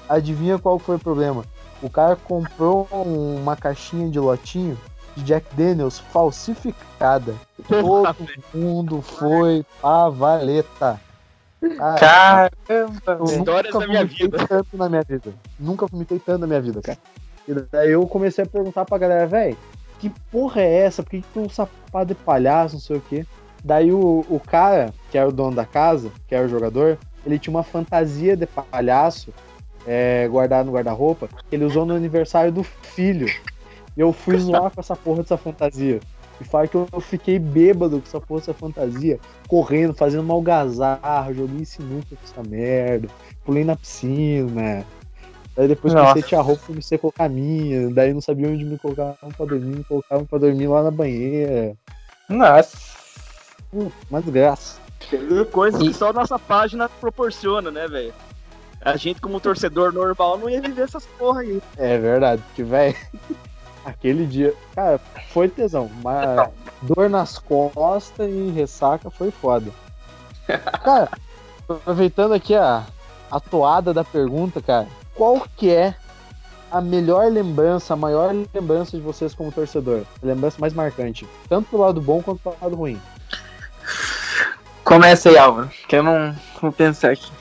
[0.07, 1.43] Adivinha qual foi o problema?
[1.81, 4.77] O cara comprou uma caixinha de lotinho
[5.15, 7.35] de Jack Daniels falsificada.
[7.67, 8.15] Todo
[8.53, 10.99] mundo foi pra valeta.
[11.99, 12.51] Caramba,
[13.25, 14.47] histórias da minha vida.
[14.47, 15.33] Tanto na minha vida.
[15.59, 16.97] Nunca vomitei tanto na minha vida, cara.
[17.47, 19.57] E daí eu comecei a perguntar pra galera, velho,
[19.99, 21.03] que porra é essa?
[21.03, 23.25] Por que, que tem um sapato de palhaço, não sei o quê?
[23.63, 27.39] Daí o, o cara, que era o dono da casa, que era o jogador, ele
[27.39, 29.33] tinha uma fantasia de palhaço
[29.85, 33.27] é, guardado no guarda-roupa, que ele usou no aniversário do filho.
[33.95, 35.99] E eu fui zoar com essa porra dessa fantasia.
[36.39, 41.33] E fala que eu fiquei bêbado com essa porra dessa fantasia, correndo, fazendo uma algazarra,
[41.33, 43.07] joguei sinuca com essa merda,
[43.45, 44.83] pulei na piscina.
[45.55, 46.07] Daí depois Nossa.
[46.07, 49.15] comecei a tirar roupa, comecei a colocar a minha, daí não sabia onde me colocar
[49.37, 51.75] pra dormir, me colocavam pra dormir lá na banheira.
[52.27, 52.77] Nossa.
[53.71, 54.80] Hum, uma desgraça.
[55.09, 58.13] Tem coisas que só a nossa página proporciona, né, velho?
[58.83, 61.61] A gente, como torcedor normal, não ia viver essas porra aí.
[61.77, 62.95] É verdade, porque, velho,
[63.85, 64.99] aquele dia, cara,
[65.31, 66.49] foi tesão, mas
[66.81, 69.71] dor nas costas e ressaca foi foda.
[70.83, 71.09] Cara,
[71.69, 72.85] aproveitando aqui a,
[73.29, 75.95] a toada da pergunta, cara, qual que é
[76.71, 80.03] a melhor lembrança, a maior lembrança de vocês como torcedor?
[80.23, 82.99] A lembrança mais marcante, tanto do lado bom quanto do lado ruim.
[84.83, 87.31] Começa aí, Álvaro, que eu não vou pensar aqui.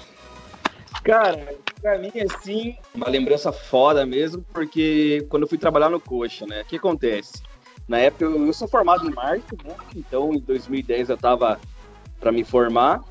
[1.02, 6.46] Cara, pra mim, assim, uma lembrança foda mesmo, porque quando eu fui trabalhar no Coxa,
[6.46, 7.42] né, o que acontece?
[7.88, 11.58] Na época, eu, eu sou formado em marketing, né, então em 2010 eu tava
[12.20, 13.02] para me formar,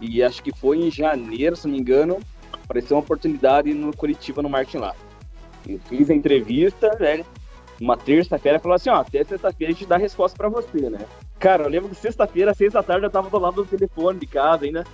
[0.00, 2.18] e acho que foi em janeiro, se não me engano,
[2.52, 4.94] apareceu uma oportunidade no Curitiba, no marketing lá.
[5.68, 7.24] Eu fiz a entrevista, velho,
[7.80, 11.06] uma terça-feira, falou assim, ó, até sexta-feira a gente dá a resposta pra você, né?
[11.40, 14.26] Cara, eu lembro que sexta-feira, seis da tarde, eu tava do lado do telefone de
[14.26, 14.84] casa ainda,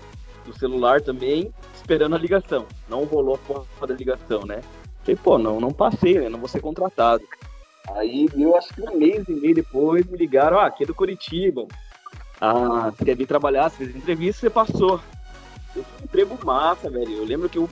[0.45, 2.67] do celular também, esperando a ligação.
[2.89, 4.61] Não rolou a porra da ligação, né?
[5.01, 6.29] Falei, pô, não, não passei, né?
[6.29, 7.25] Não vou ser contratado.
[7.97, 10.95] Aí, eu acho que um mês e meio depois, me ligaram, ah, aqui é do
[10.95, 11.67] Curitiba.
[12.41, 15.01] Ah, você quer vir trabalhar, você fez entrevista, você passou.
[15.75, 17.13] Eu um emprego massa, velho.
[17.13, 17.69] Eu lembro que eu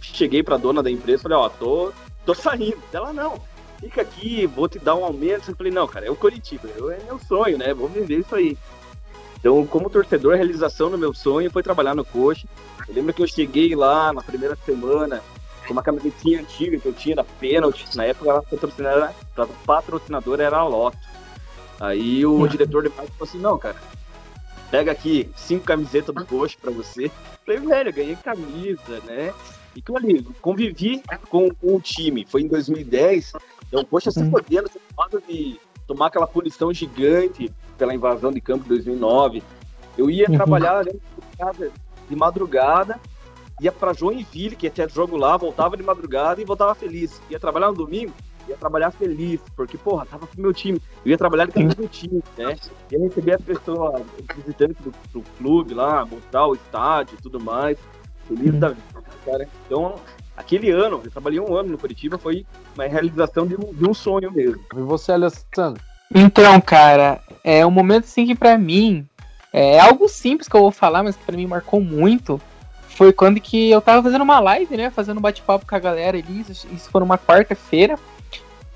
[0.00, 1.92] cheguei pra dona da empresa e falei, ó, tô,
[2.24, 2.82] tô saindo.
[2.92, 3.40] Ela, não,
[3.80, 5.50] fica aqui, vou te dar um aumento.
[5.50, 7.72] Eu falei, não, cara, é o Curitiba, eu, é meu sonho, né?
[7.74, 8.56] Vou viver isso aí.
[9.38, 12.46] Então, como torcedor, a realização do meu sonho foi trabalhar no Coxa.
[12.88, 15.22] Eu lembro que eu cheguei lá na primeira semana,
[15.66, 17.84] com uma camisetinha antiga que eu tinha da Penalty.
[17.96, 20.98] Na época, a patrocinadora, a patrocinadora era a Loto.
[21.78, 22.46] Aí o uhum.
[22.46, 23.76] diretor de marketing falou assim: não, cara,
[24.70, 27.10] pega aqui cinco camisetas do Coxa pra você.
[27.44, 29.32] Falei, velho, ganhei camisa, né?
[29.74, 32.26] E que ali, convivi com, com, o time.
[32.26, 33.34] Foi em 2010.
[33.68, 34.80] Então, poxa, se podendo, você
[35.26, 39.42] de tomar aquela punição gigante pela invasão de campo de 2009.
[39.96, 40.36] Eu ia uhum.
[40.36, 40.98] trabalhar de
[41.38, 41.70] casa
[42.08, 43.00] de madrugada
[43.60, 47.20] ia para Joinville, que tinha jogo lá, voltava de madrugada e voltava feliz.
[47.30, 48.12] Ia trabalhar no domingo,
[48.48, 50.80] ia trabalhar feliz, porque, porra, tava com o meu time.
[51.04, 52.56] Eu ia trabalhar com o meu time, né?
[52.92, 54.02] Ia receber as pessoas,
[54.36, 57.78] visitantes do, do clube lá, mostrar o estádio e tudo mais.
[58.28, 59.48] Feliz da vida, cara.
[59.66, 59.94] Então,
[60.36, 63.94] aquele ano, eu trabalhei um ano no Curitiba, foi uma realização de um, de um
[63.94, 64.60] sonho mesmo.
[64.74, 65.82] E você, Alessandro?
[66.14, 69.06] Então, cara, é um momento assim que pra mim
[69.52, 72.40] é algo simples que eu vou falar, mas que pra mim marcou muito
[72.88, 74.90] foi quando que eu tava fazendo uma live, né?
[74.90, 76.40] Fazendo um bate-papo com a galera ali.
[76.40, 77.98] Isso, isso foi numa quarta-feira.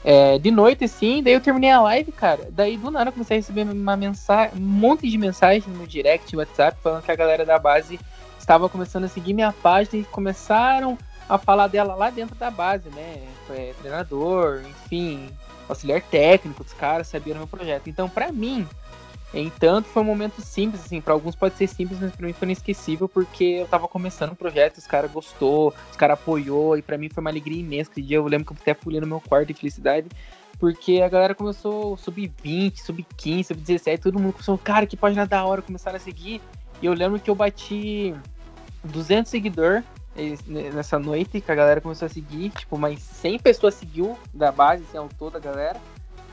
[0.04, 2.48] É, de noite, assim, daí eu terminei a live, cara.
[2.50, 6.32] Daí do nada eu comecei a receber uma mensagem, um monte de mensagens no direct,
[6.32, 7.98] no WhatsApp, falando que a galera da base
[8.38, 10.98] estava começando a seguir minha página e começaram
[11.30, 13.24] a falar dela lá dentro da base, né?
[13.50, 15.28] É, treinador, enfim,
[15.68, 17.88] auxiliar técnico dos caras, sabiam do meu projeto.
[17.88, 18.66] Então, para mim,
[19.32, 22.46] Entanto, foi um momento simples, assim, para alguns pode ser simples, mas para mim foi
[22.46, 26.98] inesquecível porque eu tava começando o projeto, os caras gostou, os caras apoiou e para
[26.98, 27.92] mim foi uma alegria imensa.
[27.92, 30.08] Aquele dia eu lembro que eu até pulei no meu quarto de felicidade,
[30.58, 35.62] porque a galera começou sub-20, sub-15, sub-17, todo mundo começou, cara, que página da hora,
[35.62, 36.40] começaram a seguir.
[36.82, 38.12] E eu lembro que eu bati
[38.82, 39.84] 200 seguidores
[40.46, 44.84] nessa noite que a galera começou a seguir, tipo, mais 100 pessoas seguiu da base,
[44.88, 45.80] assim, ao todo a galera.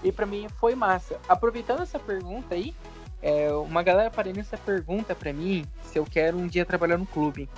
[0.03, 1.19] E para mim foi massa.
[1.27, 2.73] Aproveitando essa pergunta aí,
[3.21, 7.05] é, uma galera parando essa pergunta para mim se eu quero um dia trabalhar no
[7.05, 7.49] clube.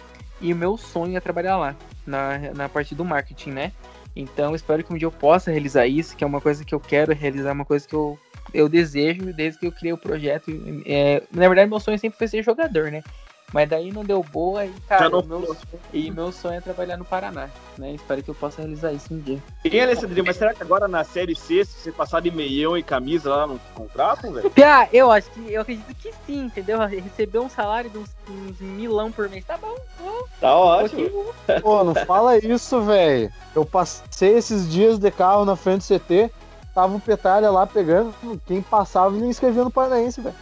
[0.42, 3.72] E o meu sonho é trabalhar lá, na, na parte do marketing, né?
[4.16, 6.80] Então espero que um dia eu possa realizar isso, que é uma coisa que eu
[6.80, 8.18] quero realizar, uma coisa que eu,
[8.54, 10.50] eu desejo desde que eu criei o projeto.
[10.86, 13.04] É, na verdade, meu sonho sempre foi ser jogador, né?
[13.52, 15.24] Mas daí não deu boa e, cara, não...
[15.24, 15.58] meu,
[15.92, 17.94] e meu sonho é trabalhar no Paraná, né?
[17.94, 19.42] Espero que eu possa realizar isso um dia.
[19.66, 22.84] E Alessandrinho, mas será que agora na Série C, se você passar de meião e
[22.84, 24.50] camisa lá no contrato, velho?
[24.52, 26.80] Pia, eu acho que, eu acredito que sim, entendeu?
[26.86, 29.76] Receber um salário de uns, uns milão por mês, tá bom.
[30.00, 31.34] bom tá ótimo.
[31.62, 33.32] Pô, não fala isso, velho.
[33.56, 36.32] Eu passei esses dias de carro na frente do CT,
[36.74, 38.14] tava o Petalha lá pegando,
[38.46, 40.36] quem passava e nem escrevia no Paranaense, velho.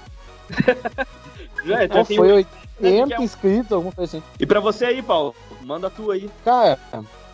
[1.63, 2.45] Já, então foi
[2.81, 4.25] 80 é inscritos, alguma coisa assim.
[4.39, 6.29] E pra você aí, Paulo, manda a tua aí.
[6.43, 6.79] Cara,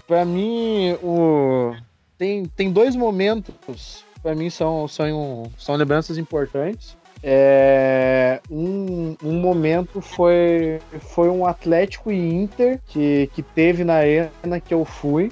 [0.08, 1.74] pra mim, o...
[2.18, 6.98] tem, tem dois momentos, pra mim são, são, são lembranças importantes.
[7.26, 14.60] É, um, um momento foi, foi um Atlético e Inter que, que teve na arena
[14.60, 15.32] que eu fui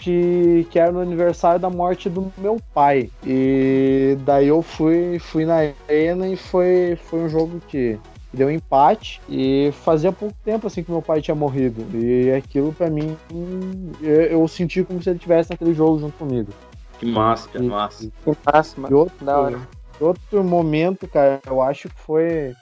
[0.00, 3.10] que, que era no aniversário da morte do meu pai.
[3.24, 7.98] E daí eu fui, fui na arena e foi, foi um jogo que
[8.38, 12.88] deu empate e fazia pouco tempo assim que meu pai tinha morrido e aquilo para
[12.88, 13.16] mim
[14.00, 16.52] eu, eu, senti como se ele tivesse naquele jogo junto comigo.
[16.98, 18.10] Que massa, que massa.
[18.24, 18.96] Que massa, mano.
[18.96, 19.60] outro, da hora.
[20.00, 22.54] outro momento, cara, eu acho que foi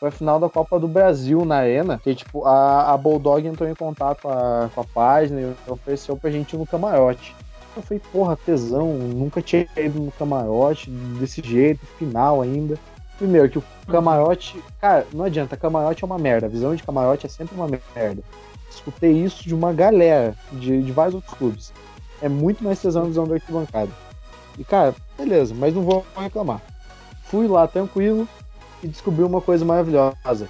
[0.00, 3.68] foi a final da Copa do Brasil na Arena, que tipo, a, a Bulldog entrou
[3.68, 7.34] em contato com a, com a página e ofereceu pra gente ir no camarote.
[7.76, 12.78] Eu falei, porra, tesão, nunca tinha ido no camarote desse jeito, final ainda.
[13.18, 14.62] Primeiro, que o camarote.
[14.80, 16.46] Cara, não adianta, camarote é uma merda.
[16.46, 18.22] A visão de camarote é sempre uma merda.
[18.68, 21.72] Escutei isso de uma galera, de, de vários outros clubes.
[22.20, 23.90] É muito mais tesão a visão da arquibancada.
[24.58, 26.60] E, cara, beleza, mas não vou reclamar.
[27.24, 28.28] Fui lá tranquilo
[28.82, 30.48] e descobri uma coisa maravilhosa.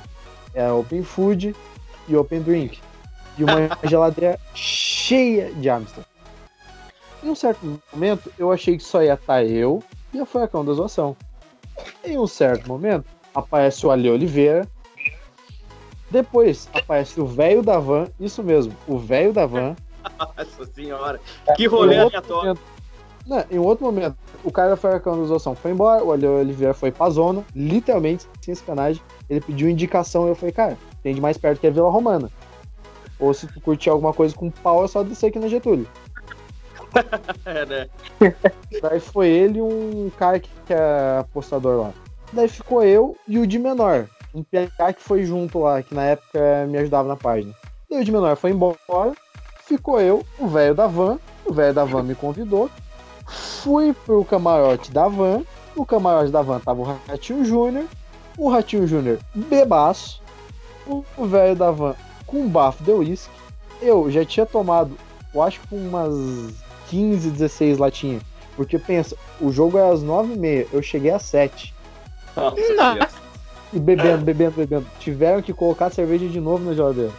[0.55, 1.55] É Open Food
[2.09, 2.81] e Open Drink.
[3.39, 6.05] E uma geladeira cheia de Amstel.
[7.23, 10.73] Em um certo momento, eu achei que só ia estar eu e a Furacão da
[10.73, 11.17] Zoação.
[12.05, 13.05] Em um certo momento,
[13.35, 14.69] aparece o Ali Oliveira,
[16.15, 19.75] Depois aparece o velho da van, isso mesmo, o velho da van.
[20.17, 21.21] Nossa senhora,
[21.57, 22.57] que rolê aleatório.
[23.27, 26.93] Não, em outro momento, o cara foi arcando a ilusão, foi embora, o Oliveira foi
[26.93, 29.03] pra zona, literalmente, sem sacanagem.
[29.29, 32.31] Ele pediu indicação e eu falei, cara, tem de mais perto que a Vila Romana.
[33.19, 35.89] Ou se tu curtir alguma coisa com pau, é só descer aqui na Getúlio.
[37.45, 37.89] É, né?
[38.83, 41.93] Daí foi ele e um cara que, que é apostador lá.
[42.33, 44.07] Daí ficou eu e o de menor.
[44.35, 47.55] Um PH que foi junto lá, que na época me ajudava na página.
[47.89, 49.13] Daí o de menor foi embora,
[49.65, 51.19] ficou eu, o velho da van.
[51.45, 52.71] O velho da van me convidou.
[53.27, 55.43] Fui pro camarote da van.
[55.77, 57.85] No camarote da van tava o Ratinho Júnior.
[58.37, 60.23] O Ratinho Júnior bebaço.
[60.87, 61.95] O velho da van
[62.35, 63.33] com bafo de uísque.
[63.81, 64.97] Eu já tinha tomado,
[65.33, 66.13] eu acho que umas
[66.89, 68.23] 15, 16 latinhas.
[68.57, 71.75] Porque pensa, o jogo é às 9h30, eu cheguei às 7.
[72.37, 72.57] Nossa,
[73.73, 74.87] E bebendo, bebendo, bebendo.
[75.01, 77.13] Tiveram que colocar cerveja de novo na geladeira.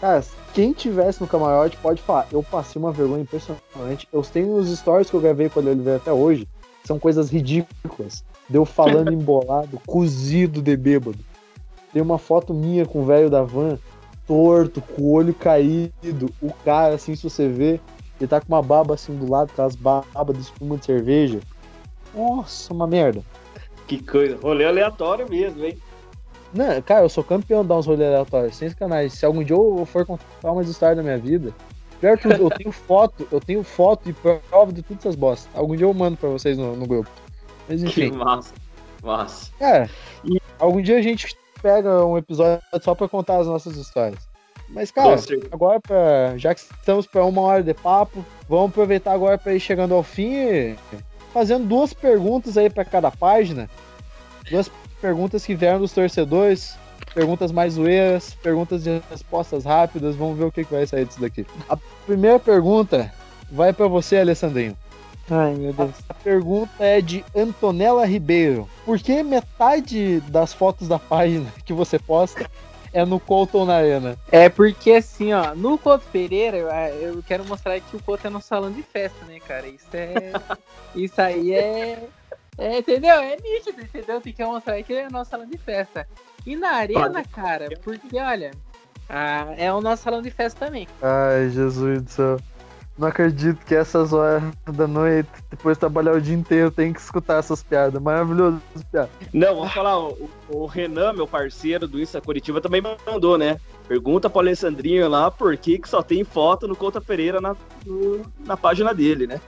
[0.00, 0.24] Cara,
[0.54, 2.26] quem tivesse no camarote pode falar.
[2.32, 4.08] Eu passei uma vergonha impressionante.
[4.12, 6.48] Eu tenho os stories que eu gravei com o Oliveira até hoje.
[6.84, 8.24] São coisas ridículas.
[8.48, 11.18] Deu falando embolado, cozido de bêbado.
[11.92, 13.78] Tem uma foto minha com o velho da van,
[14.26, 16.30] torto, com o olho caído.
[16.40, 17.80] O cara, assim, se você vê,
[18.20, 21.40] ele tá com uma baba assim do lado, aquelas babas de espuma de cerveja.
[22.14, 23.22] Nossa, uma merda.
[23.86, 25.78] Que coisa, rolê aleatório mesmo, hein?
[26.52, 29.14] Não, cara, eu sou campeão de dar uns rolês aleatórios, sem canais.
[29.14, 31.52] Se algum dia eu for contar umas histórias da minha vida,
[32.00, 35.50] pior que eu tenho foto, eu tenho foto e prova de todas essas bostas.
[35.54, 37.10] Algum dia eu mando pra vocês no, no grupo.
[37.68, 38.10] Mas enfim.
[38.10, 38.54] Que massa,
[39.02, 39.50] massa.
[39.58, 39.90] Cara,
[40.24, 44.33] e algum dia a gente pega um episódio só pra contar as nossas histórias.
[44.74, 45.16] Mas, cara,
[45.52, 49.60] agora, pra, já que estamos para uma hora de papo, vamos aproveitar agora para ir
[49.60, 50.76] chegando ao fim e
[51.32, 53.70] fazendo duas perguntas aí para cada página.
[54.50, 54.68] Duas
[55.00, 56.76] perguntas que vieram dos torcedores,
[57.14, 60.16] perguntas mais zoeiras, perguntas de respostas rápidas.
[60.16, 61.46] Vamos ver o que, que vai sair disso daqui.
[61.68, 63.12] A primeira pergunta
[63.52, 64.76] vai para você, Alessandrinho.
[65.30, 65.92] Ai, meu Deus.
[66.08, 68.68] A pergunta é de Antonella Ribeiro.
[68.84, 72.50] Por que metade das fotos da página que você posta
[72.94, 74.16] é no Couto ou na Arena?
[74.30, 76.58] É porque assim, ó, no Couto Pereira,
[77.00, 79.66] eu, quero mostrar que o Couto é no salão de festa, né, cara?
[79.66, 80.32] Isso é.
[80.94, 82.08] isso aí é.
[82.56, 83.16] É, entendeu?
[83.16, 84.20] É nítido, entendeu?
[84.20, 86.08] Tem que mostrar que é o nosso salão de festa.
[86.46, 88.52] E na arena, cara, porque olha,
[89.08, 90.86] ah, é o nosso salão de festa também.
[91.02, 92.36] Ai, Jesus do céu.
[92.96, 94.42] Não acredito que essas horas
[94.72, 98.00] da noite, depois de trabalhar o dia inteiro, tem que escutar essas piadas.
[98.00, 99.10] Maravilhoso piadas.
[99.32, 103.58] Não, vamos falar, o, o, Renan, meu parceiro do Insta Curitiba, também mandou, né?
[103.88, 108.22] Pergunta pro Alessandrinho lá por que, que só tem foto no Couto Pereira na, no,
[108.46, 109.40] na página dele, né?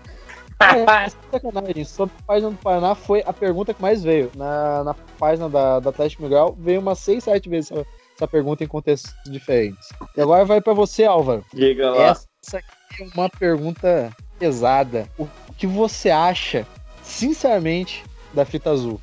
[0.60, 1.84] É, sacanagem.
[1.84, 4.30] Sobre a página do Paraná foi a pergunta que mais veio.
[4.34, 7.86] Na, na página da, da Atlético Miguel veio umas 6, 7 vezes essa,
[8.16, 9.88] essa pergunta em contextos diferentes.
[10.16, 11.44] E agora vai para você, Álvaro.
[11.52, 12.02] Diga lá.
[12.02, 15.08] Essa aqui uma pergunta pesada.
[15.18, 16.66] O que você acha,
[17.02, 19.00] sinceramente, da fita azul?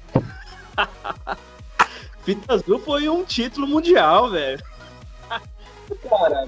[2.23, 4.63] fita azul foi um título mundial, velho.
[6.09, 6.47] Cara,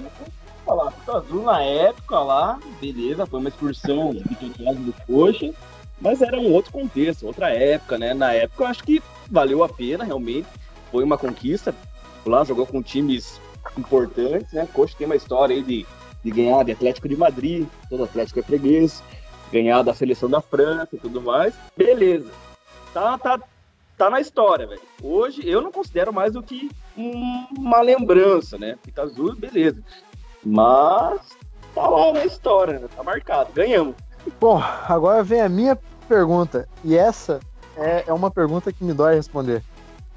[0.64, 5.52] falar, fita azul na época lá, beleza, foi uma excursão do Coxa,
[6.00, 8.14] mas era um outro contexto, outra época, né?
[8.14, 10.48] Na época eu acho que valeu a pena, realmente.
[10.90, 11.74] Foi uma conquista.
[12.24, 13.40] Lá jogou com times
[13.78, 14.68] importantes, né?
[14.72, 15.86] Coxa tem uma história aí de
[16.26, 19.00] de ganhar de Atlético de Madrid, todo Atlético é freguês,
[19.52, 21.54] ganhar da seleção da França e tudo mais.
[21.76, 22.28] Beleza.
[22.92, 23.40] Tá, tá,
[23.96, 24.80] tá na história, velho.
[25.00, 26.68] Hoje eu não considero mais do que
[27.56, 28.76] uma lembrança, né?
[28.82, 29.80] Fita azul, beleza.
[30.44, 31.20] Mas
[31.72, 32.88] tá lá na história, né?
[32.94, 33.52] Tá marcado.
[33.54, 33.94] Ganhamos.
[34.40, 36.68] Bom, agora vem a minha pergunta.
[36.82, 37.38] E essa
[37.76, 39.62] é, é uma pergunta que me dói responder.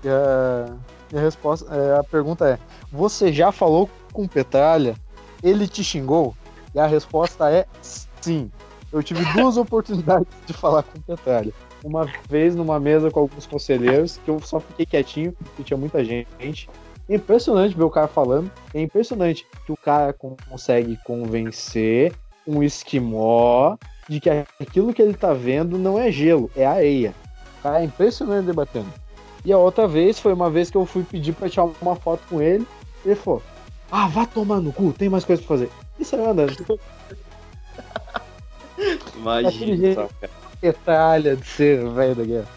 [0.04, 0.76] E a,
[1.16, 2.58] a resposta, é, a pergunta é:
[2.92, 4.96] Você já falou com Petralha
[5.44, 6.36] ele te xingou?
[6.74, 7.66] E a resposta é
[8.22, 8.52] sim.
[8.92, 11.54] Eu tive duas oportunidades de falar com o Petralha.
[11.84, 16.04] Uma vez numa mesa com alguns conselheiros, que eu só fiquei quietinho, porque tinha muita
[16.04, 16.70] gente.
[17.08, 18.52] É impressionante ver o cara falando.
[18.74, 22.14] É impressionante que o cara consegue convencer
[22.46, 23.78] um esquimó
[24.08, 27.14] de que aquilo que ele tá vendo não é gelo, é areia.
[27.60, 28.92] O cara é impressionante debatendo.
[29.46, 32.22] E a outra vez foi uma vez que eu fui pedir pra tirar uma foto
[32.30, 32.68] com ele.
[33.06, 33.42] Ele falou:
[33.92, 35.70] ah, vá tomar no cu, tem mais coisa pra fazer.
[36.00, 36.48] Isso é nada.
[39.18, 40.08] Imagina.
[40.62, 42.48] Petralha de ser velho da guerra.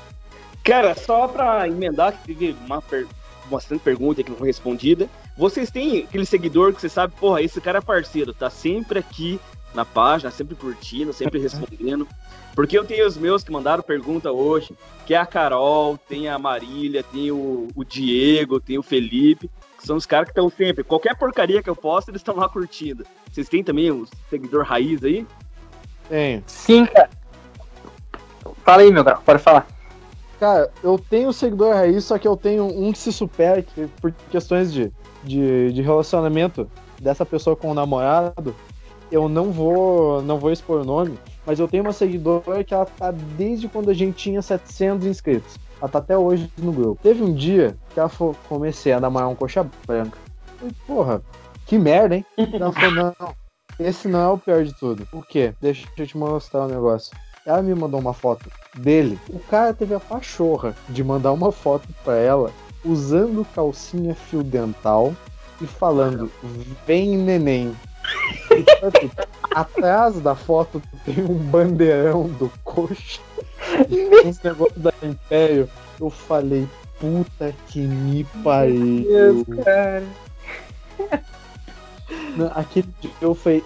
[0.64, 3.06] Cara, só pra emendar, que teve uma per...
[3.50, 5.08] bastante pergunta que não foi respondida.
[5.36, 9.40] Vocês têm aquele seguidor que você sabe, porra, esse cara é parceiro, tá sempre aqui
[9.74, 12.06] na página, sempre curtindo, sempre respondendo.
[12.54, 14.76] Porque eu tenho os meus que mandaram pergunta hoje,
[15.06, 19.50] que é a Carol, tem a Marília, tem o, o Diego, tem o Felipe,
[19.84, 20.84] São os caras que estão sempre.
[20.84, 23.04] Qualquer porcaria que eu posto, eles estão lá curtindo.
[23.30, 25.26] Vocês têm também o seguidor raiz aí?
[26.08, 26.42] Tenho.
[26.46, 27.10] Sim, cara.
[28.64, 29.66] Fala aí, meu grau, pode falar.
[30.38, 34.12] Cara, eu tenho seguidor raiz, só que eu tenho um que se supera que, por
[34.30, 36.68] questões de, de, de relacionamento
[37.00, 38.54] dessa pessoa com o namorado.
[39.10, 42.86] Eu não vou, não vou expor o nome, mas eu tenho uma seguidora que ela
[42.86, 45.58] tá desde quando a gente tinha 700 inscritos.
[45.82, 47.02] Ela tá até hoje no grupo.
[47.02, 50.16] Teve um dia que ela falou, comecei a namorar um coxa branca.
[50.56, 51.22] Falei, porra,
[51.66, 52.24] que merda, hein?
[52.38, 53.34] Ela falou, não,
[53.80, 55.08] esse não é o pior de tudo.
[55.12, 55.52] O quê?
[55.60, 57.10] Deixa eu te mostrar um negócio.
[57.44, 59.18] Ela me mandou uma foto dele.
[59.28, 62.52] O cara teve a pachorra de mandar uma foto pra ela
[62.84, 65.12] usando calcinha fio dental
[65.60, 66.30] e falando:
[66.86, 67.76] Vem neném.
[68.52, 69.10] E, tipo assim,
[69.52, 73.20] atrás da foto tem um bandeirão do coxa.
[74.24, 75.68] Uns negócios da Império.
[76.00, 79.04] Eu falei, puta que me pariu.
[79.04, 80.06] Deus, cara.
[82.36, 83.62] Não, Aquele dia eu falei,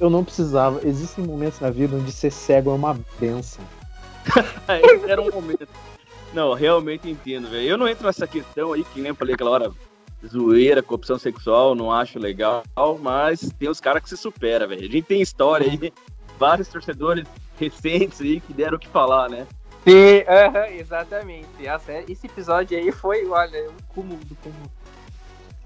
[0.00, 0.80] eu não precisava.
[0.86, 3.64] Existem momentos na vida onde ser cego é uma benção.
[4.68, 5.68] Esse era um momento.
[6.32, 7.68] Não, realmente entendo, velho.
[7.68, 9.72] Eu não entro nessa questão aí, que nem eu falei aquela hora,
[10.26, 12.62] zoeira, corrupção sexual, não acho legal,
[13.00, 14.82] mas tem os caras que se superam, velho.
[14.82, 15.92] A gente tem história aí,
[16.38, 17.26] vários torcedores
[17.58, 19.46] recentes aí que deram o que falar, né?
[19.84, 21.68] Sim, aham, exatamente.
[21.68, 24.70] A série- Esse episódio aí foi, olha, um cúmulo do cúmulo.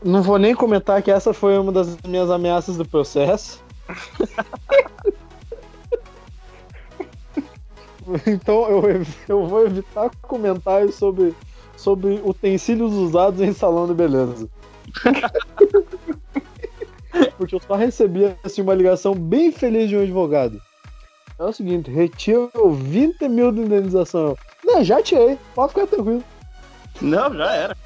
[0.03, 3.63] Não vou nem comentar que essa foi uma das minhas ameaças do processo.
[8.27, 8.83] então eu,
[9.29, 11.35] eu vou evitar comentários sobre,
[11.77, 14.49] sobre utensílios usados em salão de beleza.
[17.37, 20.61] Porque eu só recebi assim, uma ligação bem feliz de um advogado.
[21.41, 24.37] É o seguinte, retiro 20 mil de indenização.
[24.63, 26.23] Não, já tirei, pode ficar tranquilo.
[27.01, 27.77] Não, já era.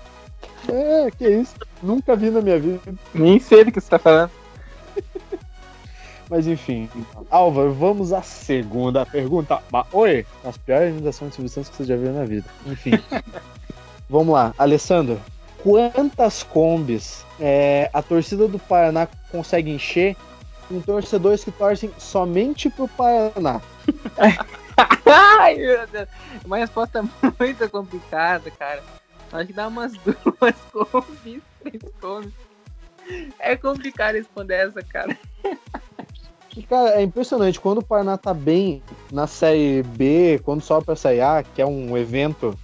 [0.69, 1.55] É, que isso.
[1.81, 2.81] Nunca vi na minha vida.
[3.15, 4.33] Nem sei do que você tá falando.
[6.29, 6.89] Mas enfim.
[7.31, 9.63] Álvaro, vamos à segunda pergunta.
[9.71, 10.27] Ba- Oi!
[10.45, 12.47] As piores indenizações de Santos que você já viu na vida.
[12.67, 12.99] Enfim.
[14.11, 14.53] vamos lá.
[14.59, 15.21] Alessandro,
[15.63, 20.17] quantas combis é, a torcida do Paraná consegue encher
[20.69, 23.61] com torcedores que torcem somente pro Paraná?
[25.07, 26.09] Ai, meu Deus.
[26.45, 27.03] Uma resposta
[27.39, 28.83] muito complicada, cara.
[29.33, 32.33] Acho que dá umas duas combis, três combis.
[33.39, 35.17] É complicado responder essa, cara.
[36.69, 37.61] Cara, é impressionante.
[37.61, 41.67] Quando o Paraná tá bem na Série B, quando sobe pra Série A, que é
[41.67, 42.57] um evento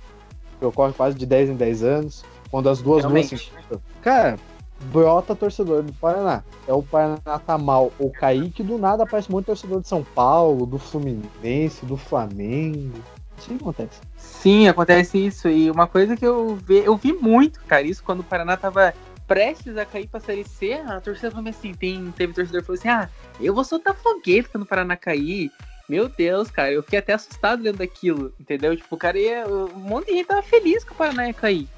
[0.58, 3.52] que ocorre quase de 10 em 10 anos, quando as duas Realmente.
[4.00, 4.38] cara,
[4.84, 6.42] brota torcedor do Paraná.
[6.66, 10.02] É o Paraná tá mal ou cair, que do nada aparece muito torcedor de São
[10.02, 12.98] Paulo, do Fluminense, do Flamengo.
[13.38, 14.00] Isso aí acontece.
[14.16, 15.48] Sim, acontece isso.
[15.48, 18.94] E uma coisa que eu vi, eu vi muito, cara, isso quando o Paraná tava
[19.26, 22.78] prestes a cair pra Série C, a torcida falou assim, tem, teve torcedor que falou
[22.78, 23.08] assim, ah,
[23.40, 25.50] eu vou soltar foguete quando o Paraná cair.
[25.88, 28.76] Meu Deus, cara, eu fiquei até assustado lendo aquilo, entendeu?
[28.76, 29.44] Tipo, o cara ia.
[29.46, 31.68] Um monte de gente tava feliz que o Paraná ia cair.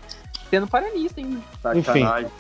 [0.51, 1.41] Sendo paranista ainda.
[1.63, 2.31] Sacanagem.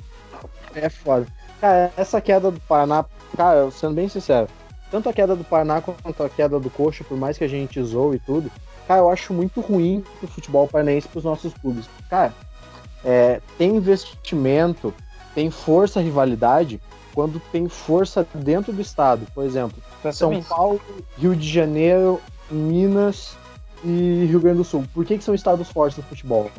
[0.75, 1.27] É foda.
[1.61, 3.05] Cara, essa queda do Paraná,
[3.37, 4.49] cara, sendo bem sincero,
[4.91, 7.83] tanto a queda do Paraná quanto a queda do Coxa, por mais que a gente
[7.83, 8.51] zoe e tudo,
[8.87, 11.89] cara, eu acho muito ruim pro futebol paranaense pros nossos clubes.
[12.11, 12.35] Cara,
[13.05, 14.93] é, tem investimento,
[15.35, 16.81] tem força, rivalidade,
[17.15, 19.27] quando tem força dentro do estado.
[19.35, 20.81] Por exemplo, São Paulo,
[21.17, 22.21] Rio de Janeiro,
[22.51, 23.37] Minas
[23.85, 24.85] e Rio Grande do Sul.
[24.93, 26.51] Por que, que são estados fortes no futebol?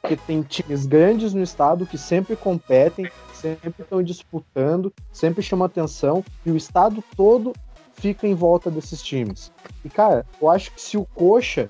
[0.00, 3.10] Porque tem times grandes no estado que sempre competem,
[3.40, 7.52] sempre estão disputando, sempre chamam atenção e o estado todo
[7.94, 9.52] fica em volta desses times.
[9.84, 11.68] E cara, eu acho que se o Coxa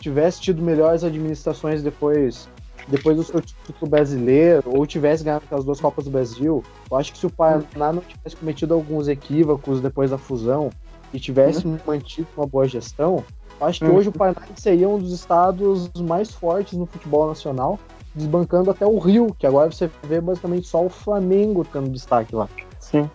[0.00, 2.48] tivesse tido melhores administrações depois
[2.86, 7.12] depois do seu título brasileiro, ou tivesse ganhado aquelas duas Copas do Brasil, eu acho
[7.12, 10.68] que se o Paraná não tivesse cometido alguns equívocos depois da fusão
[11.10, 13.24] e tivesse mantido uma boa gestão,
[13.58, 13.94] eu acho que Hum.
[13.94, 17.78] hoje o Paraná seria um dos estados mais fortes no futebol nacional,
[18.14, 22.48] desbancando até o Rio, que agora você vê basicamente só o Flamengo tendo destaque lá.
[22.78, 23.10] Sim.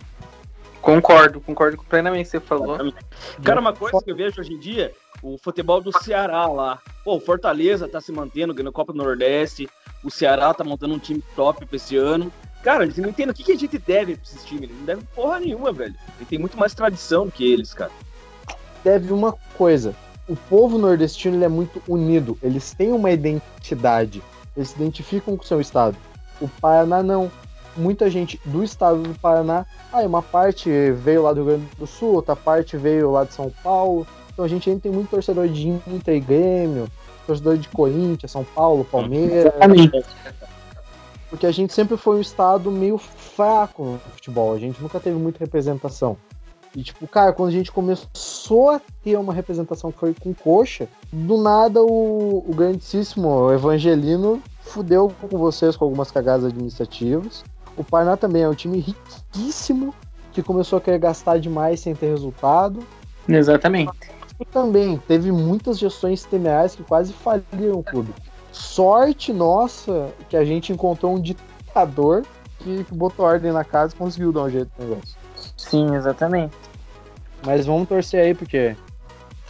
[0.80, 2.92] Concordo, concordo plenamente com o que você falou.
[3.42, 4.92] Cara, uma coisa que eu vejo hoje em dia,
[5.22, 6.78] o futebol do Ceará lá.
[7.04, 9.68] Pô, o Fortaleza tá se mantendo, ganhando Copa do Nordeste.
[10.02, 12.32] O Ceará tá montando um time top pra esse ano.
[12.62, 14.64] Cara, eles não entendem o que, que a gente deve pra esses times.
[14.64, 15.94] Eles não devem porra nenhuma, velho.
[16.16, 17.90] Ele tem muito mais tradição do que eles, cara.
[18.82, 19.94] Deve uma coisa.
[20.28, 22.38] O povo nordestino ele é muito unido.
[22.42, 24.22] Eles têm uma identidade.
[24.60, 25.96] Eles se identificam com o seu estado.
[26.38, 27.32] O Paraná não.
[27.76, 31.86] Muita gente do estado do Paraná, ah, uma parte veio lá do Rio Grande do
[31.86, 34.06] Sul, outra parte veio lá de São Paulo.
[34.30, 36.88] Então a gente ainda tem muito torcedor de Inter e Grêmio,
[37.26, 39.52] torcedor de Corinthians, São Paulo, Palmeiras.
[41.30, 45.16] porque a gente sempre foi um estado meio fraco no futebol, a gente nunca teve
[45.16, 46.18] muita representação.
[46.74, 50.88] E, tipo, cara, quando a gente começou a ter uma representação que foi com coxa,
[51.12, 57.44] do nada o, o grandíssimo Evangelino fudeu com vocês com algumas cagadas administrativas.
[57.76, 59.94] O Paraná também é um time riquíssimo,
[60.32, 62.80] que começou a querer gastar demais sem ter resultado.
[63.28, 63.90] Exatamente.
[64.38, 68.14] E também teve muitas gestões temerárias que quase faliram o clube.
[68.52, 72.24] Sorte nossa que a gente encontrou um ditador
[72.58, 75.19] que botou ordem na casa e conseguiu dar um jeito no negócio.
[75.68, 76.56] Sim, exatamente.
[77.44, 78.74] Mas vamos torcer aí, porque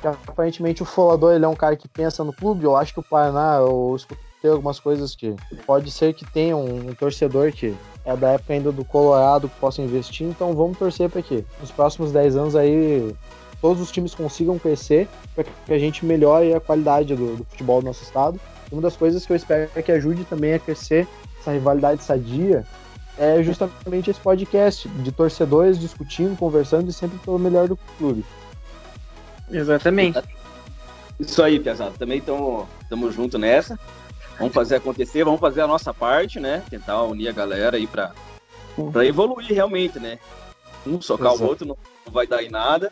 [0.04, 2.64] aparentemente o Folador ele é um cara que pensa no clube.
[2.64, 5.34] Eu acho que o Paraná, eu escutei algumas coisas que
[5.66, 9.58] pode ser que tenha um, um torcedor que é da época ainda do Colorado que
[9.60, 10.26] possa investir.
[10.26, 13.14] Então vamos torcer para que nos próximos 10 anos aí
[13.60, 17.80] todos os times consigam crescer para que a gente melhore a qualidade do, do futebol
[17.80, 18.40] do nosso estado.
[18.72, 21.06] Uma das coisas que eu espero é que ajude também a crescer
[21.40, 22.66] essa rivalidade sadia
[23.20, 28.24] é justamente esse podcast de torcedores discutindo, conversando e sempre pelo melhor do clube.
[29.50, 30.18] Exatamente.
[31.18, 31.98] Isso aí, pesado.
[31.98, 33.78] Também estamos junto nessa.
[34.38, 36.62] Vamos fazer acontecer, vamos fazer a nossa parte, né?
[36.70, 38.14] Tentar unir a galera aí para
[38.90, 40.18] para evoluir realmente, né?
[40.86, 41.44] Um socar Exato.
[41.44, 42.90] o outro não, não vai dar em nada.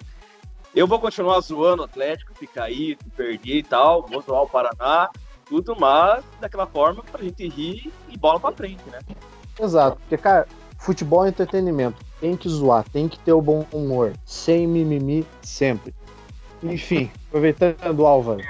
[0.74, 5.09] Eu vou continuar zoando o Atlético, ficar aí, perder e tal, vou zoar o Paraná,
[5.47, 8.99] tudo, mas daquela forma pra gente rir e bola pra frente, né?
[9.61, 10.47] Exato, porque, cara,
[10.79, 12.05] futebol é entretenimento.
[12.21, 14.13] Tem que zoar, tem que ter o bom humor.
[14.25, 15.95] Sem mimimi sempre.
[16.63, 18.43] Enfim, aproveitando, Álvaro,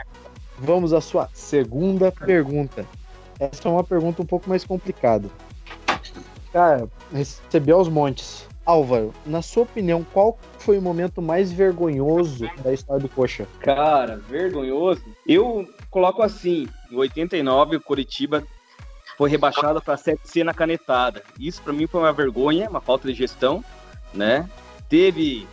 [0.58, 2.86] vamos à sua segunda pergunta.
[3.38, 5.28] Essa é uma pergunta um pouco mais complicada.
[6.52, 8.46] Cara, recebi aos montes.
[8.64, 13.46] Álvaro, na sua opinião, qual foi o momento mais vergonhoso da história do Coxa?
[13.60, 15.02] Cara, vergonhoso?
[15.26, 18.44] Eu coloco assim: em 89, o Curitiba
[19.18, 21.24] foi rebaixado para a Série C na canetada.
[21.40, 23.64] Isso para mim foi uma vergonha, uma falta de gestão,
[24.14, 24.48] né?
[24.88, 25.44] Teve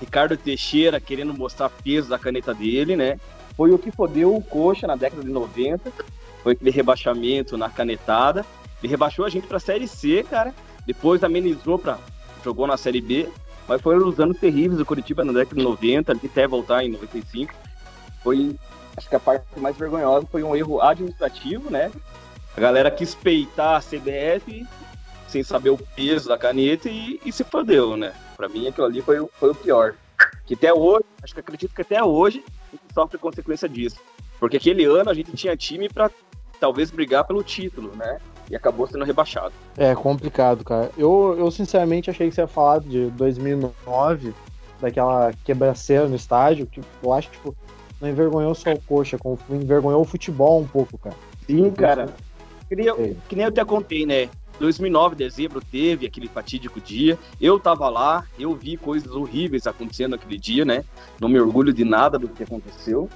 [0.00, 3.18] Ricardo Teixeira querendo mostrar peso da caneta dele, né?
[3.56, 5.92] Foi o que fodeu o Coxa na década de 90,
[6.44, 8.46] foi aquele rebaixamento na canetada.
[8.80, 10.54] Ele rebaixou a gente para a Série C, cara.
[10.86, 11.98] Depois amenizou para
[12.44, 13.28] jogou na Série B,
[13.66, 17.52] mas foram os anos terríveis do Curitiba na década de 90, até voltar em 95.
[18.22, 18.54] Foi,
[18.96, 21.90] acho que a parte mais vergonhosa foi um erro administrativo, né?
[22.56, 24.66] A galera quis peitar a CBF
[25.28, 28.12] sem saber o peso da caneta e, e se fodeu, né?
[28.36, 29.94] Pra mim aquilo ali foi, foi o pior.
[30.46, 34.00] Que até hoje, acho que acredito que até hoje a gente sofre consequência disso.
[34.40, 36.10] Porque aquele ano a gente tinha time para
[36.58, 38.18] talvez brigar pelo título, né?
[38.50, 39.52] E acabou sendo rebaixado.
[39.76, 40.90] É complicado, cara.
[40.96, 44.34] Eu, eu sinceramente achei que você ia falar de 2009,
[44.80, 47.54] daquela quebraceira no estádio, que eu acho que tipo,
[48.00, 51.16] não envergonhou só o coxa, como envergonhou o futebol um pouco, cara.
[51.46, 52.08] Sim, cara.
[52.68, 52.76] Que
[53.28, 54.28] que nem eu até contei, né?
[54.58, 57.18] 2009, dezembro, teve aquele fatídico dia.
[57.40, 60.84] Eu tava lá, eu vi coisas horríveis acontecendo naquele dia, né?
[61.20, 63.08] Não me orgulho de nada do que aconteceu.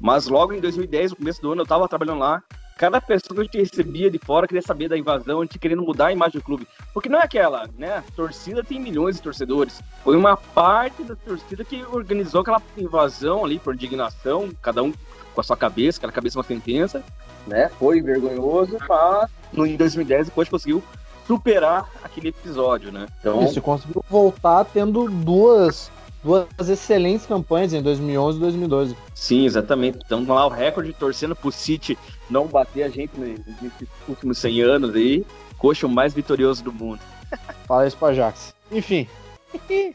[0.00, 2.42] Mas logo em 2010, no começo do ano, eu tava trabalhando lá.
[2.76, 5.80] Cada pessoa que a gente recebia de fora queria saber da invasão, a gente querendo
[5.80, 6.68] mudar a imagem do clube.
[6.92, 7.96] Porque não é aquela, né?
[7.96, 9.80] A torcida tem milhões de torcedores.
[10.04, 14.92] Foi uma parte da torcida que organizou aquela invasão ali por indignação, cada um
[15.36, 17.04] com a sua cabeça, aquela cabeça uma sentença
[17.46, 17.70] né?
[17.78, 20.82] Foi vergonhoso, mas no, em 2010 depois conseguiu
[21.26, 23.06] superar aquele episódio, né?
[23.20, 23.44] Então...
[23.44, 25.90] Isso, conseguiu voltar tendo duas,
[26.22, 28.96] duas excelentes campanhas em 2011 e 2012.
[29.14, 29.98] Sim, exatamente.
[30.04, 31.96] Então lá o recorde torcendo pro City
[32.28, 35.24] não bater a gente nesses últimos 100 anos aí.
[35.58, 37.00] Coxa o mais vitorioso do mundo.
[37.66, 38.54] Fala isso pra Jax.
[38.70, 39.08] Enfim.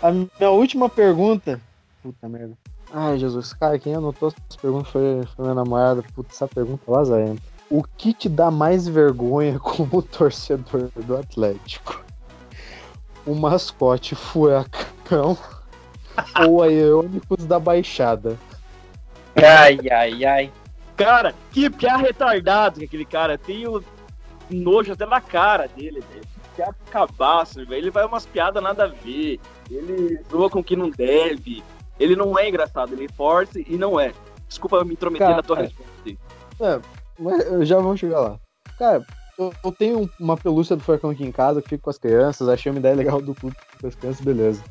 [0.00, 1.60] a minha última pergunta.
[2.02, 2.56] Puta merda.
[2.92, 6.02] Ai, Jesus, cara, quem anotou essa pergunta foi, foi minha namorada.
[6.14, 7.42] Putz, essa pergunta é lazarenta.
[7.70, 12.02] O que te dá mais vergonha como torcedor do Atlético?
[13.24, 15.38] O mascote furacão
[16.48, 18.36] ou a Iônicos da Baixada?
[19.36, 20.52] Ai, ai, ai.
[20.96, 23.38] Cara, que piá retardado que aquele cara.
[23.38, 23.82] Tem o
[24.50, 26.26] nojo até na cara dele, velho.
[26.56, 27.74] Que cabaço, velho.
[27.74, 29.38] Ele vai umas piadas nada a ver.
[29.70, 31.62] Ele zoa com que não deve.
[32.00, 34.12] Ele não é engraçado, ele é forte e não é.
[34.48, 35.62] Desculpa me intrometer Cara, na tua é.
[35.62, 35.90] resposta.
[36.60, 36.80] É,
[37.18, 38.40] mas já vamos chegar lá.
[38.78, 39.04] Cara,
[39.38, 42.48] eu, eu, tenho uma pelúcia do Furacão aqui em casa, que fico com as crianças,
[42.48, 44.62] achei uma ideia legal do clube com as crianças, beleza.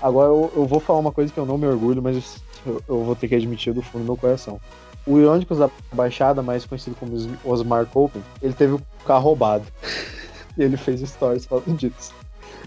[0.00, 3.04] Agora eu, eu, vou falar uma coisa que eu não me orgulho, mas eu, eu
[3.04, 4.60] vou ter que admitir do fundo do meu coração.
[5.06, 9.64] O Irônicos da Baixada, mais conhecido como Osmar Copen, ele teve o carro roubado.
[10.56, 12.12] e ele fez stories falando disso.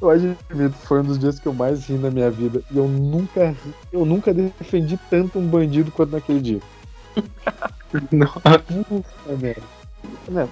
[0.01, 2.61] Eu admito, foi um dos dias que eu mais ri na minha vida.
[2.71, 3.55] E eu nunca,
[3.91, 6.59] eu nunca defendi tanto um bandido quanto naquele dia.
[8.11, 8.41] Nossa,
[10.35, 10.47] é,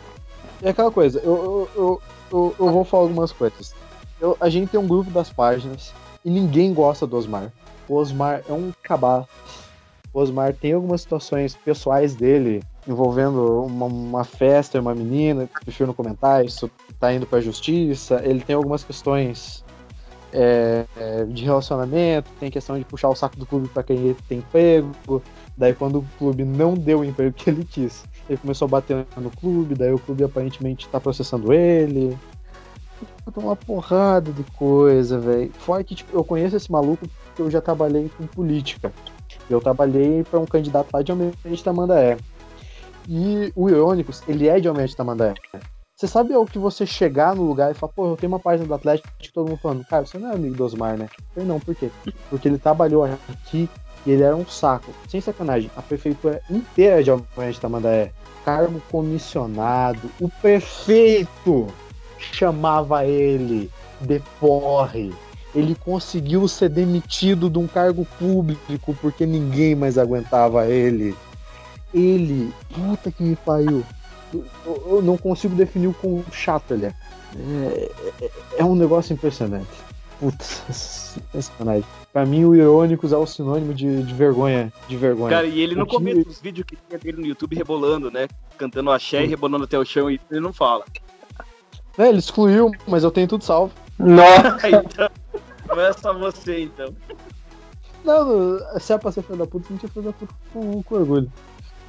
[0.61, 2.01] é aquela coisa, eu, eu, eu,
[2.31, 3.73] eu, eu vou falar algumas coisas.
[4.19, 5.93] Eu, a gente tem um grupo das páginas
[6.23, 7.51] e ninguém gosta do Osmar.
[7.87, 9.27] O Osmar é um cabaço.
[10.13, 15.87] O Osmar tem algumas situações pessoais dele envolvendo uma, uma festa e uma menina, prefiro
[15.87, 18.21] no comentário, isso tá indo pra justiça.
[18.23, 19.63] Ele tem algumas questões
[20.33, 24.39] é, é, de relacionamento, tem questão de puxar o saco do clube para quem tem
[24.39, 25.21] emprego.
[25.57, 29.05] Daí, quando o clube não deu o emprego que ele quis, ele começou a bater
[29.17, 29.75] no clube.
[29.75, 32.17] Daí, o clube aparentemente tá processando ele.
[33.35, 35.51] Uma porrada de coisa, velho.
[35.53, 38.91] Fora que tipo, eu conheço esse maluco porque eu já trabalhei com política.
[39.49, 42.17] Eu trabalhei para um candidato lá de Almirante Tamandaé.
[43.07, 45.33] E o Irônicos, ele é de Almirante Tamandaé.
[45.95, 48.67] Você sabe o que você chegar no lugar e falar, pô, eu tenho uma página
[48.67, 51.07] do Atlético que todo mundo falando, cara, você não é amigo do Osmar, né?
[51.35, 51.91] Eu não, por quê?
[52.29, 53.69] Porque ele trabalhou aqui
[54.03, 54.91] e ele era um saco.
[55.07, 58.11] Sem sacanagem, a prefeitura inteira de Almirante Tamandaé,
[58.43, 61.67] cargo comissionado, o prefeito
[62.17, 63.69] chamava ele
[63.99, 65.13] de porre.
[65.53, 71.15] Ele conseguiu ser demitido de um cargo público porque ninguém mais aguentava ele.
[71.93, 73.83] Ele, puta que me pariu
[74.65, 76.93] eu não consigo definir o quão chato ele é.
[77.35, 77.91] É,
[78.21, 79.67] é, é um negócio impressionante.
[80.19, 81.83] Putz, sacanagem.
[82.13, 84.71] Pra mim, o Irônicos é o sinônimo de, de vergonha.
[84.87, 85.29] De vergonha.
[85.29, 88.27] Cara, e ele não comenta os vídeos que tinha dele no YouTube rebolando, né?
[88.57, 90.83] Cantando axé e rebolando até o chão e ele não fala.
[91.97, 93.73] É, ele excluiu, mas eu tenho tudo salvo.
[93.97, 94.67] Nossa!
[94.69, 95.09] então,
[95.67, 96.93] não é só você, então.
[98.03, 100.95] Não, se é pra ser filho da puta, não tinha filho da puta com, com
[100.95, 101.31] orgulho.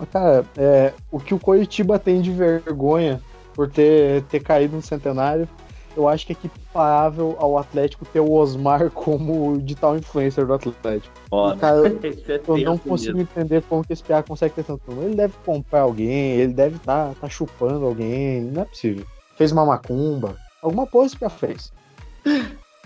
[0.06, 3.20] Cara, é, o que o Coritiba tem de vergonha
[3.54, 5.48] por ter, ter caído no centenário,
[5.96, 11.14] eu acho que é equiparável ao Atlético ter o Osmar como digital influencer do Atlético.
[11.30, 13.30] Oh, Cara, é eu não consigo mesmo.
[13.30, 17.08] entender como que esse PA consegue ter tanto Ele deve comprar alguém, ele deve estar
[17.08, 19.04] tá, tá chupando alguém, não é possível.
[19.36, 21.72] Fez uma macumba, alguma coisa esse PA fez.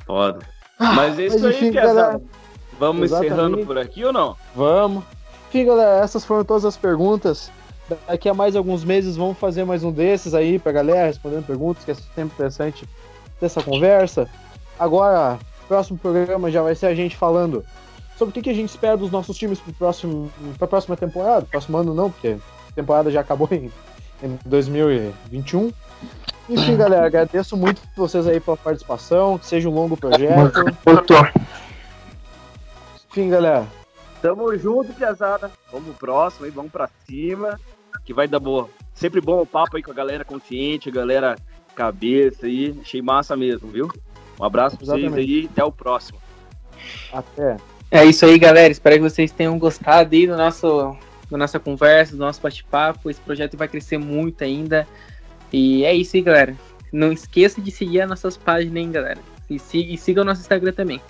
[0.05, 0.41] Foda.
[0.79, 2.21] Mas é isso Mas, enfim, aí.
[2.79, 3.33] Vamos Exatamente.
[3.33, 4.37] encerrando por aqui ou não?
[4.55, 5.03] Vamos.
[5.49, 7.51] Enfim, galera, essas foram todas as perguntas.
[8.07, 11.85] Daqui a mais alguns meses vamos fazer mais um desses aí pra galera, respondendo perguntas,
[11.85, 12.89] que é sempre interessante
[13.39, 14.29] ter essa conversa.
[14.79, 17.65] Agora, próximo programa já vai ser a gente falando
[18.17, 21.47] sobre o que, que a gente espera dos nossos times pro próximo, pra próxima temporada.
[21.47, 22.37] Próximo ano não, porque
[22.71, 23.71] a temporada já acabou em,
[24.23, 25.73] em 2021.
[26.49, 30.53] Enfim, galera, agradeço muito vocês aí pela participação, que seja um longo projeto.
[33.11, 33.67] Enfim, galera,
[34.27, 35.53] Tamo junto, Piazada.
[35.71, 37.61] Vamos pro próximo aí, vamos pra cima.
[38.05, 38.69] Que vai dar boa.
[38.93, 41.37] Sempre bom o papo aí com a galera consciente, a galera
[41.77, 42.77] cabeça aí.
[42.81, 43.89] Achei massa mesmo, viu?
[44.41, 45.11] Um abraço pra Exatamente.
[45.11, 46.19] vocês aí até o próximo.
[47.13, 47.57] Até.
[47.89, 48.73] É isso aí, galera.
[48.73, 50.97] Espero que vocês tenham gostado aí do nosso,
[51.31, 53.09] da nossa conversa, do nosso bate-papo.
[53.09, 54.89] Esse projeto vai crescer muito ainda.
[55.53, 56.57] E é isso aí, galera.
[56.93, 59.21] Não esqueça de seguir as nossas páginas, hein, galera.
[59.49, 61.01] E siga, e siga o nosso Instagram também.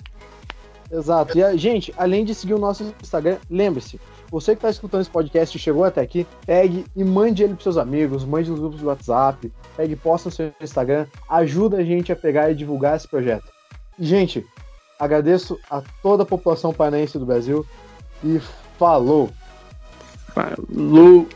[0.91, 1.37] Exato.
[1.37, 3.99] E, gente, além de seguir o nosso Instagram, lembre-se,
[4.29, 7.63] você que está escutando esse podcast e chegou até aqui, pegue e mande ele para
[7.63, 11.83] seus amigos, mande nos grupos do WhatsApp, pegue e posta no seu Instagram, ajuda a
[11.83, 13.51] gente a pegar e divulgar esse projeto.
[13.99, 14.45] E, gente,
[14.99, 17.65] agradeço a toda a população paranaense do Brasil
[18.23, 18.39] e
[18.77, 19.29] falou!
[20.33, 21.27] Falou!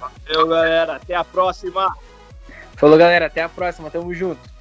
[0.00, 0.96] Valeu, galera.
[0.96, 1.94] Até a próxima!
[2.76, 3.26] Falou, galera.
[3.26, 3.90] Até a próxima.
[3.90, 4.51] Tamo junto.